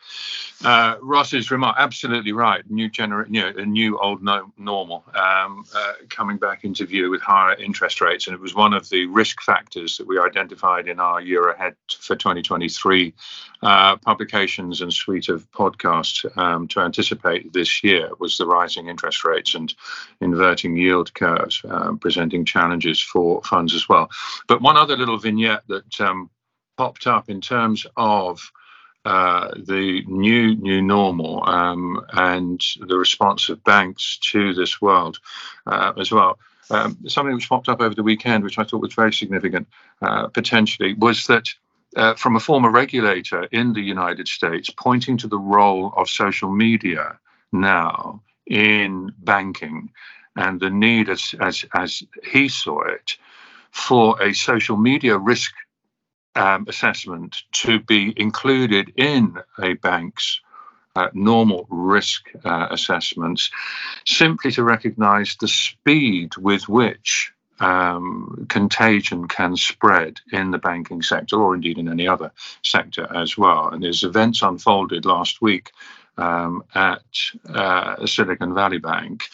uh, 0.65 0.97
ross's 1.03 1.51
remark. 1.51 1.77
Absolutely 1.79 2.33
right. 2.33 2.69
New 2.71 2.89
generation 2.89 3.35
you 3.35 3.43
know, 3.43 3.53
a 3.57 3.67
new 3.67 3.99
old 3.99 4.23
no, 4.23 4.53
normal 4.57 5.05
um, 5.15 5.65
uh, 5.75 5.93
coming 6.09 6.39
back 6.39 6.65
into 6.65 6.87
view 6.87 7.11
with 7.11 7.21
higher 7.21 7.55
interest 7.55 8.01
rates. 8.01 8.27
And 8.27 8.35
it 8.35 8.41
was 8.41 8.55
one 8.55 8.73
of 8.73 8.89
the 8.89 9.07
risk 9.07 9.43
factors 9.43 9.99
that 9.99 10.07
we 10.07 10.19
identified 10.19 10.89
in 10.89 10.99
our 11.01 11.21
year 11.21 11.49
ahead 11.51 11.77
for 11.89 12.17
2023 12.17 13.15
uh, 13.63 13.97
publications 14.37 14.83
and 14.83 14.93
suite 14.93 15.31
of 15.31 15.51
podcasts 15.51 16.27
um, 16.37 16.69
to 16.69 16.81
anticipate 16.81 17.55
this 17.55 17.83
year 17.83 18.11
was 18.19 18.37
the 18.37 18.47
rising 18.47 18.89
interest 18.89 19.25
rates 19.25 19.55
and 19.55 19.75
inverting 20.21 20.77
yield 20.77 21.13
curves, 21.15 21.63
um, 21.71 21.99
presenting 21.99 22.45
challenges 22.45 23.01
for 23.01 23.41
funds 23.45 23.75
as 23.75 23.89
well. 23.89 24.11
But 24.47 24.61
one 24.61 24.77
other 24.77 24.95
little 24.95 25.17
vignette 25.17 25.63
that 25.69 26.01
um, 26.03 26.29
popped 26.77 27.07
up 27.07 27.31
in 27.31 27.41
terms 27.41 27.87
of 27.97 28.53
uh, 29.07 29.53
the 29.57 30.05
new 30.07 30.55
new 30.57 30.83
normal 30.83 31.49
um, 31.49 32.05
and 32.13 32.61
the 32.87 32.99
response 32.99 33.49
of 33.49 33.65
banks 33.65 34.19
to 34.33 34.53
this 34.53 34.83
world 34.83 35.19
uh, 35.67 35.95
as 35.99 36.13
well. 36.13 36.39
Um, 36.69 36.99
something 37.07 37.35
which 37.35 37.49
popped 37.49 37.71
up 37.71 37.81
over 37.81 37.95
the 37.95 38.03
weekend, 38.03 38.45
which 38.45 38.59
I 38.59 38.65
thought 38.65 38.83
was 38.83 38.93
very 38.93 39.15
significant 39.15 39.67
uh, 40.03 40.27
potentially, 40.27 40.93
was 40.93 41.27
that 41.29 41.47
uh, 41.97 42.15
from 42.15 42.37
a 42.37 42.41
former 42.41 42.71
regulator 42.71 43.45
in 43.45 43.73
the 43.73 43.81
United 43.81 44.29
States 44.29 44.71
pointing 44.71 45.17
to 45.17 45.27
the 45.27 45.39
role 45.39 45.93
of 45.97 46.09
social 46.09 46.51
media 46.51 47.19
now 47.53 48.23
in 48.47 49.13
banking 49.19 49.91
and 50.37 50.61
the 50.61 50.71
need, 50.71 51.09
as, 51.09 51.35
as, 51.41 51.65
as 51.75 52.03
he 52.23 52.49
saw 52.49 52.83
it, 52.83 53.17
for 53.71 54.21
a 54.23 54.35
social 54.35 54.77
media 54.77 55.17
risk 55.17 55.53
um, 56.35 56.67
assessment 56.69 57.43
to 57.53 57.81
be 57.81 58.13
included 58.19 58.93
in 58.97 59.39
a 59.59 59.73
bank's 59.75 60.41
uh, 60.95 61.09
normal 61.15 61.67
risk 61.71 62.31
uh, 62.45 62.69
assessments, 62.71 63.51
simply 64.05 64.51
to 64.51 64.63
recognize 64.63 65.37
the 65.41 65.49
speed 65.49 66.37
with 66.37 66.69
which 66.69 67.33
um, 67.61 68.47
contagion 68.49 69.29
can 69.29 69.57
spread 69.57 70.21
in 70.33 70.51
the 70.51 70.59
banking 70.59 71.03
sector 71.03 71.37
or 71.37 71.55
indeed 71.55 71.79
in 71.79 71.89
any 71.89 72.07
other 72.07 72.33
sector 72.63 73.09
as 73.15 73.37
well. 73.39 73.69
And 73.69 73.85
as 73.85 74.03
events 74.03 74.43
unfolded 74.43 75.05
last 75.05 75.41
week 75.41 75.73
um, 76.19 76.65
at 76.75 77.03
uh, 77.49 78.07
Silicon 78.07 78.55
Valley 78.55 78.79
Bank, 78.79 79.25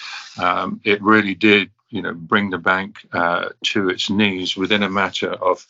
um, 0.40 0.80
it 0.84 1.02
really 1.02 1.34
did, 1.34 1.70
you 1.90 2.02
know, 2.02 2.14
bring 2.14 2.50
the 2.50 2.58
bank 2.58 2.96
uh, 3.12 3.50
to 3.64 3.88
its 3.88 4.10
knees 4.10 4.56
within 4.56 4.82
a 4.82 4.90
matter 4.90 5.30
of 5.30 5.66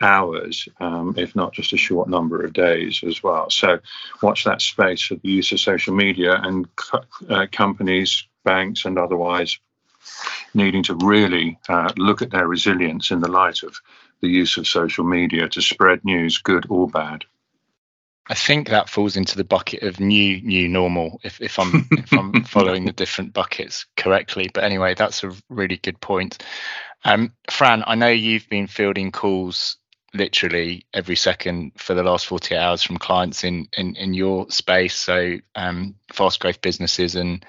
hours, 0.00 0.66
um, 0.80 1.14
if 1.18 1.36
not 1.36 1.52
just 1.52 1.72
a 1.72 1.76
short 1.76 2.08
number 2.08 2.42
of 2.42 2.52
days 2.52 3.02
as 3.06 3.22
well. 3.22 3.50
So 3.50 3.80
watch 4.22 4.44
that 4.44 4.62
space 4.62 5.02
for 5.02 5.16
the 5.16 5.28
use 5.28 5.52
of 5.52 5.60
social 5.60 5.94
media 5.94 6.40
and 6.42 6.74
co- 6.76 7.04
uh, 7.28 7.46
companies, 7.52 8.26
banks, 8.44 8.86
and 8.86 8.98
otherwise 8.98 9.58
needing 10.54 10.82
to 10.84 10.94
really 10.94 11.58
uh, 11.68 11.92
look 11.96 12.22
at 12.22 12.30
their 12.30 12.46
resilience 12.46 13.10
in 13.10 13.20
the 13.20 13.30
light 13.30 13.62
of 13.62 13.80
the 14.20 14.28
use 14.28 14.56
of 14.56 14.66
social 14.66 15.04
media 15.04 15.48
to 15.48 15.62
spread 15.62 16.04
news, 16.04 16.38
good 16.38 16.66
or 16.68 16.88
bad. 16.88 17.24
I 18.28 18.34
think 18.34 18.68
that 18.68 18.88
falls 18.88 19.16
into 19.16 19.36
the 19.36 19.44
bucket 19.44 19.82
of 19.82 19.98
new 19.98 20.40
new 20.42 20.68
normal 20.68 21.20
if, 21.24 21.40
if 21.40 21.58
I'm 21.58 21.88
if 21.90 22.12
I'm 22.12 22.44
following 22.44 22.84
the 22.84 22.92
different 22.92 23.32
buckets 23.32 23.86
correctly. 23.96 24.48
But 24.54 24.64
anyway, 24.64 24.94
that's 24.94 25.24
a 25.24 25.32
really 25.48 25.78
good 25.78 26.00
point. 26.00 26.42
Um, 27.04 27.32
Fran, 27.50 27.82
I 27.86 27.96
know 27.96 28.08
you've 28.08 28.48
been 28.48 28.68
fielding 28.68 29.10
calls 29.10 29.78
literally 30.12 30.86
every 30.92 31.16
second 31.16 31.72
for 31.76 31.94
the 31.94 32.02
last 32.02 32.26
48 32.26 32.56
hours 32.56 32.82
from 32.84 32.98
clients 32.98 33.42
in 33.42 33.68
in, 33.76 33.96
in 33.96 34.14
your 34.14 34.48
space, 34.50 34.94
so 34.94 35.38
um, 35.56 35.96
fast 36.12 36.38
growth 36.38 36.60
businesses 36.60 37.16
and 37.16 37.44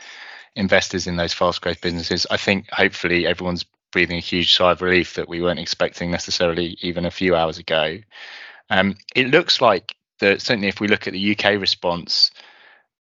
investors 0.56 1.08
in 1.08 1.16
those 1.16 1.34
fast 1.34 1.62
growth 1.62 1.82
businesses. 1.82 2.28
I 2.30 2.38
think 2.38 2.70
hopefully 2.72 3.26
everyone's 3.26 3.66
breathing 3.92 4.18
a 4.18 4.22
huge 4.22 4.56
sigh 4.56 4.72
of 4.72 4.82
relief 4.82 5.16
that 5.16 5.30
we 5.30 5.42
weren't 5.42 5.60
expecting 5.60 6.12
necessarily 6.12 6.78
even 6.82 7.06
a 7.06 7.12
few 7.12 7.36
hours 7.36 7.58
ago. 7.58 7.98
Um, 8.70 8.96
it 9.16 9.28
looks 9.28 9.62
like 9.62 9.96
that 10.20 10.42
certainly 10.42 10.70
if 10.70 10.80
we 10.80 10.88
look 10.88 11.08
at 11.08 11.14
the 11.14 11.38
UK 11.38 11.60
response, 11.60 12.32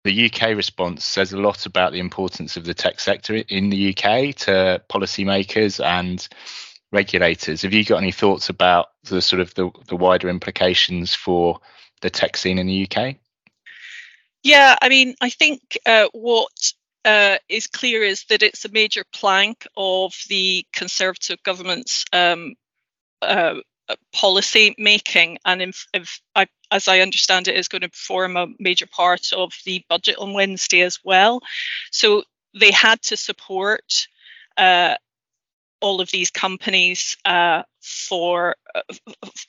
the 0.04 0.26
UK 0.26 0.56
response 0.56 1.04
says 1.04 1.32
a 1.32 1.38
lot 1.38 1.66
about 1.66 1.92
the 1.92 2.00
importance 2.00 2.56
of 2.56 2.64
the 2.64 2.74
tech 2.74 2.98
sector 2.98 3.34
in 3.34 3.70
the 3.70 3.90
UK 3.90 4.34
to 4.34 4.82
policymakers 4.88 5.84
and 5.84 6.26
regulators. 6.90 7.62
Have 7.62 7.72
you 7.72 7.84
got 7.84 7.98
any 7.98 8.12
thoughts 8.12 8.48
about 8.48 8.88
the 9.04 9.22
sort 9.22 9.40
of 9.40 9.54
the, 9.54 9.70
the 9.88 9.96
wider 9.96 10.28
implications 10.28 11.14
for 11.14 11.60
the 12.00 12.10
tech 12.10 12.36
scene 12.36 12.58
in 12.58 12.66
the 12.66 12.88
UK? 12.90 13.16
Yeah, 14.42 14.76
I 14.80 14.88
mean, 14.88 15.14
I 15.20 15.28
think 15.28 15.78
uh, 15.84 16.08
what 16.12 16.72
uh, 17.04 17.36
is 17.48 17.66
clear 17.66 18.02
is 18.02 18.24
that 18.24 18.42
it's 18.42 18.64
a 18.64 18.70
major 18.70 19.04
plank 19.12 19.66
of 19.76 20.14
the 20.28 20.66
Conservative 20.72 21.42
government's 21.42 22.04
um, 22.12 22.54
uh, 23.22 23.54
policy 24.12 24.74
making, 24.78 25.38
and 25.44 25.62
if, 25.62 25.86
if 25.92 26.20
I, 26.34 26.46
as 26.70 26.88
I 26.88 27.00
understand 27.00 27.48
it, 27.48 27.56
is 27.56 27.68
going 27.68 27.82
to 27.82 27.90
form 27.92 28.36
a 28.36 28.46
major 28.58 28.86
part 28.86 29.32
of 29.32 29.52
the 29.64 29.84
budget 29.88 30.16
on 30.18 30.32
Wednesday 30.32 30.82
as 30.82 30.98
well. 31.02 31.40
So 31.90 32.22
they 32.58 32.70
had 32.70 33.02
to 33.02 33.16
support 33.16 34.06
uh, 34.56 34.96
all 35.80 36.00
of 36.00 36.10
these 36.10 36.30
companies 36.30 37.16
uh, 37.24 37.62
for 37.80 38.56
uh, 38.74 38.82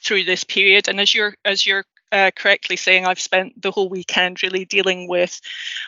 through 0.04 0.24
this 0.24 0.44
period, 0.44 0.88
and 0.88 1.00
as 1.00 1.14
you're 1.14 1.36
as 1.46 1.66
you're 1.66 1.86
uh, 2.12 2.32
correctly 2.36 2.76
saying 2.76 3.06
I've 3.06 3.20
spent 3.20 3.62
the 3.62 3.72
whole 3.72 3.90
weekend 3.90 4.44
really 4.44 4.66
dealing 4.66 5.08
with 5.08 5.40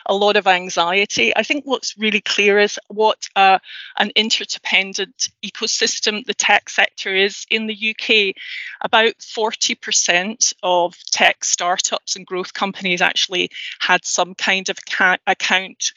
a 0.06 0.14
lot 0.14 0.36
of 0.36 0.46
anxiety. 0.46 1.36
I 1.36 1.42
think 1.42 1.64
what's 1.64 1.96
really 1.98 2.20
clear 2.20 2.58
is 2.58 2.78
what 2.88 3.28
uh, 3.36 3.58
an 3.98 4.10
interdependent 4.16 5.28
ecosystem 5.44 6.24
the 6.24 6.34
tech 6.34 6.68
sector 6.68 7.14
is 7.14 7.46
in 7.50 7.66
the 7.66 7.90
UK. 7.90 8.34
About 8.80 9.18
40% 9.18 10.52
of 10.62 10.96
tech 11.10 11.44
startups 11.44 12.16
and 12.16 12.26
growth 12.26 12.54
companies 12.54 13.02
actually 13.02 13.50
had 13.80 14.04
some 14.04 14.34
kind 14.34 14.68
of 14.68 14.78
ca- 14.84 15.18
account 15.26 15.92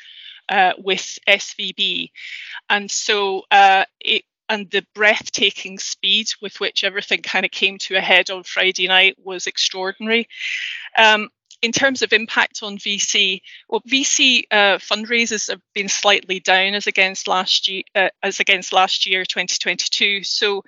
uh, 0.49 0.73
with 0.77 1.19
SVB. 1.27 2.11
And 2.69 2.89
so 2.89 3.43
uh, 3.51 3.85
it 3.99 4.23
and 4.49 4.69
the 4.71 4.85
breathtaking 4.93 5.79
speed 5.79 6.27
with 6.41 6.59
which 6.59 6.83
everything 6.83 7.21
kind 7.21 7.45
of 7.45 7.51
came 7.51 7.77
to 7.79 7.95
a 7.95 8.01
head 8.01 8.29
on 8.29 8.43
Friday 8.43 8.87
night 8.87 9.15
was 9.23 9.47
extraordinary. 9.47 10.27
Um, 10.97 11.29
in 11.61 11.71
terms 11.71 12.01
of 12.01 12.13
impact 12.13 12.61
on 12.61 12.77
VC, 12.77 13.41
well, 13.67 13.81
VC 13.81 14.43
uh, 14.51 14.77
fundraisers 14.77 15.49
have 15.49 15.61
been 15.73 15.89
slightly 15.89 16.39
down 16.39 16.75
as 16.75 16.87
against 16.87 17.27
last 17.27 17.67
year, 17.67 17.83
uh, 17.95 18.09
as 18.21 18.39
against 18.39 18.73
last 18.73 19.07
year, 19.07 19.25
2022. 19.25 20.23
So, 20.23 20.63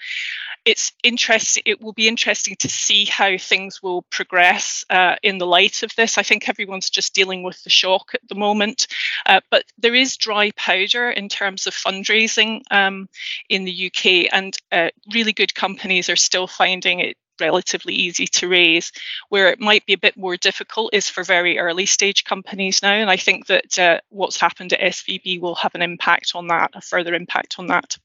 it's 0.65 0.91
interesting. 1.03 1.63
It 1.65 1.81
will 1.81 1.93
be 1.93 2.07
interesting 2.07 2.55
to 2.59 2.69
see 2.69 3.05
how 3.05 3.37
things 3.37 3.81
will 3.81 4.03
progress 4.03 4.83
uh, 4.89 5.15
in 5.23 5.37
the 5.37 5.47
light 5.47 5.83
of 5.83 5.91
this. 5.95 6.17
I 6.17 6.23
think 6.23 6.47
everyone's 6.47 6.89
just 6.89 7.13
dealing 7.13 7.43
with 7.43 7.61
the 7.63 7.69
shock 7.69 8.11
at 8.13 8.27
the 8.27 8.35
moment, 8.35 8.87
uh, 9.25 9.41
but 9.49 9.63
there 9.77 9.95
is 9.95 10.17
dry 10.17 10.51
powder 10.51 11.09
in 11.09 11.29
terms 11.29 11.67
of 11.67 11.73
fundraising 11.73 12.61
um, 12.71 13.09
in 13.49 13.65
the 13.65 13.87
UK, 13.87 14.31
and 14.31 14.55
uh, 14.71 14.89
really 15.13 15.33
good 15.33 15.53
companies 15.55 16.09
are 16.09 16.15
still 16.15 16.47
finding 16.47 16.99
it 16.99 17.17
relatively 17.39 17.93
easy 17.93 18.27
to 18.27 18.47
raise. 18.47 18.91
Where 19.29 19.49
it 19.49 19.59
might 19.59 19.85
be 19.85 19.93
a 19.93 19.97
bit 19.97 20.17
more 20.17 20.37
difficult 20.37 20.93
is 20.93 21.09
for 21.09 21.23
very 21.23 21.59
early 21.59 21.85
stage 21.85 22.23
companies 22.23 22.81
now. 22.81 22.93
And 22.93 23.09
I 23.09 23.17
think 23.17 23.47
that 23.47 23.79
uh, 23.79 23.99
what's 24.09 24.39
happened 24.39 24.73
at 24.73 24.79
SVB 24.79 25.39
will 25.39 25.55
have 25.55 25.75
an 25.75 25.81
impact 25.81 26.31
on 26.35 26.47
that, 26.47 26.71
a 26.73 26.81
further 26.81 27.13
impact 27.13 27.55
on 27.59 27.67
that. 27.67 27.97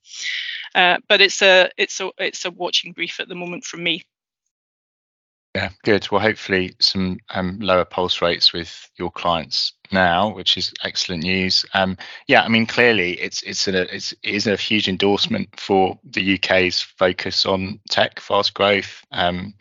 Uh, 0.74 0.98
but 1.08 1.20
it's 1.20 1.40
a 1.42 1.70
it's 1.76 2.00
a 2.00 2.10
it's 2.18 2.44
a 2.44 2.50
watching 2.50 2.92
brief 2.92 3.20
at 3.20 3.28
the 3.28 3.34
moment 3.34 3.64
from 3.64 3.82
me. 3.82 4.04
Yeah, 5.54 5.70
good. 5.84 6.10
Well, 6.10 6.20
hopefully 6.20 6.74
some 6.80 7.18
um, 7.30 7.60
lower 7.60 7.84
pulse 7.84 8.20
rates 8.20 8.52
with 8.52 8.90
your 8.96 9.12
clients 9.12 9.74
now, 9.92 10.34
which 10.34 10.56
is 10.56 10.72
excellent 10.82 11.22
news. 11.22 11.64
Um, 11.74 11.96
yeah, 12.26 12.42
I 12.42 12.48
mean, 12.48 12.66
clearly 12.66 13.12
it's 13.20 13.40
it's 13.42 13.68
a 13.68 13.94
it's 13.94 14.10
it 14.24 14.34
is 14.34 14.48
a 14.48 14.56
huge 14.56 14.88
endorsement 14.88 15.48
for 15.60 15.96
the 16.02 16.34
UK's 16.34 16.80
focus 16.80 17.46
on 17.46 17.78
tech, 17.88 18.18
fast 18.18 18.52
growth, 18.54 19.04
um, 19.12 19.54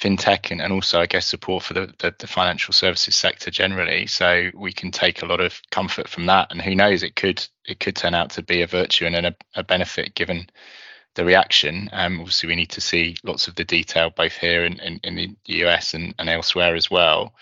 fintech, 0.00 0.52
and, 0.52 0.62
and 0.62 0.72
also 0.72 1.00
I 1.00 1.06
guess 1.06 1.26
support 1.26 1.64
for 1.64 1.74
the, 1.74 1.92
the, 1.98 2.14
the 2.16 2.28
financial 2.28 2.72
services 2.72 3.16
sector 3.16 3.50
generally. 3.50 4.06
So 4.06 4.50
we 4.54 4.72
can 4.72 4.92
take 4.92 5.22
a 5.22 5.26
lot 5.26 5.40
of 5.40 5.60
comfort 5.72 6.08
from 6.08 6.26
that, 6.26 6.52
and 6.52 6.62
who 6.62 6.76
knows, 6.76 7.02
it 7.02 7.16
could 7.16 7.44
it 7.64 7.80
could 7.80 7.96
turn 7.96 8.14
out 8.14 8.30
to 8.30 8.42
be 8.42 8.62
a 8.62 8.66
virtue 8.68 9.06
and 9.06 9.26
a, 9.26 9.34
a 9.56 9.64
benefit 9.64 10.14
given 10.14 10.46
the 11.14 11.24
reaction. 11.24 11.88
Um, 11.92 12.20
obviously, 12.20 12.48
we 12.48 12.56
need 12.56 12.70
to 12.70 12.80
see 12.80 13.16
lots 13.24 13.48
of 13.48 13.54
the 13.54 13.64
detail 13.64 14.10
both 14.10 14.34
here 14.34 14.64
in, 14.64 14.78
in, 14.80 15.00
in 15.04 15.14
the 15.14 15.36
US 15.64 15.94
and, 15.94 16.14
and 16.18 16.28
elsewhere 16.28 16.74
as 16.74 16.90
well. 16.90 17.34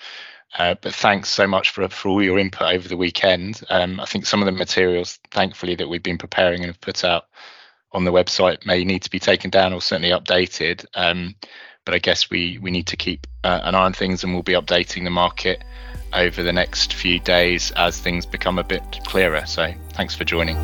Uh, 0.57 0.75
but 0.81 0.95
thanks 0.95 1.29
so 1.29 1.47
much 1.47 1.71
for 1.71 1.87
for 1.89 2.09
all 2.09 2.23
your 2.23 2.39
input 2.39 2.73
over 2.73 2.89
the 2.89 2.97
weekend. 2.97 3.63
Um, 3.69 4.01
I 4.01 4.07
think 4.07 4.25
some 4.25 4.41
of 4.41 4.47
the 4.47 4.53
materials, 4.53 5.19
thankfully, 5.31 5.75
that 5.75 5.89
we've 5.89 6.03
been 6.03 6.19
preparing 6.19 6.61
and 6.61 6.69
have 6.69 6.81
put 6.81 7.05
out 7.05 7.27
on 7.93 8.05
the 8.05 8.13
website 8.13 8.65
may 8.67 8.85
need 8.85 9.03
to 9.03 9.11
be 9.11 9.19
taken 9.19 9.51
down 9.51 9.73
or 9.73 9.81
certainly 9.81 10.11
updated. 10.11 10.85
Um, 10.95 11.35
but 11.85 11.95
I 11.95 11.99
guess 11.99 12.31
we 12.31 12.59
we 12.59 12.71
need 12.71 12.87
to 12.89 12.97
keep 12.97 13.27
uh, 13.45 13.61
an 13.63 13.75
eye 13.75 13.85
on 13.85 13.93
things, 13.93 14.25
and 14.25 14.33
we'll 14.33 14.43
be 14.43 14.53
updating 14.53 15.05
the 15.05 15.11
market 15.11 15.63
over 16.15 16.43
the 16.43 16.53
next 16.53 16.95
few 16.95 17.21
days 17.21 17.71
as 17.73 17.99
things 17.99 18.25
become 18.25 18.59
a 18.59 18.65
bit 18.65 18.83
clearer. 19.05 19.45
So 19.47 19.73
thanks 19.93 20.15
for 20.15 20.25
joining. 20.25 20.57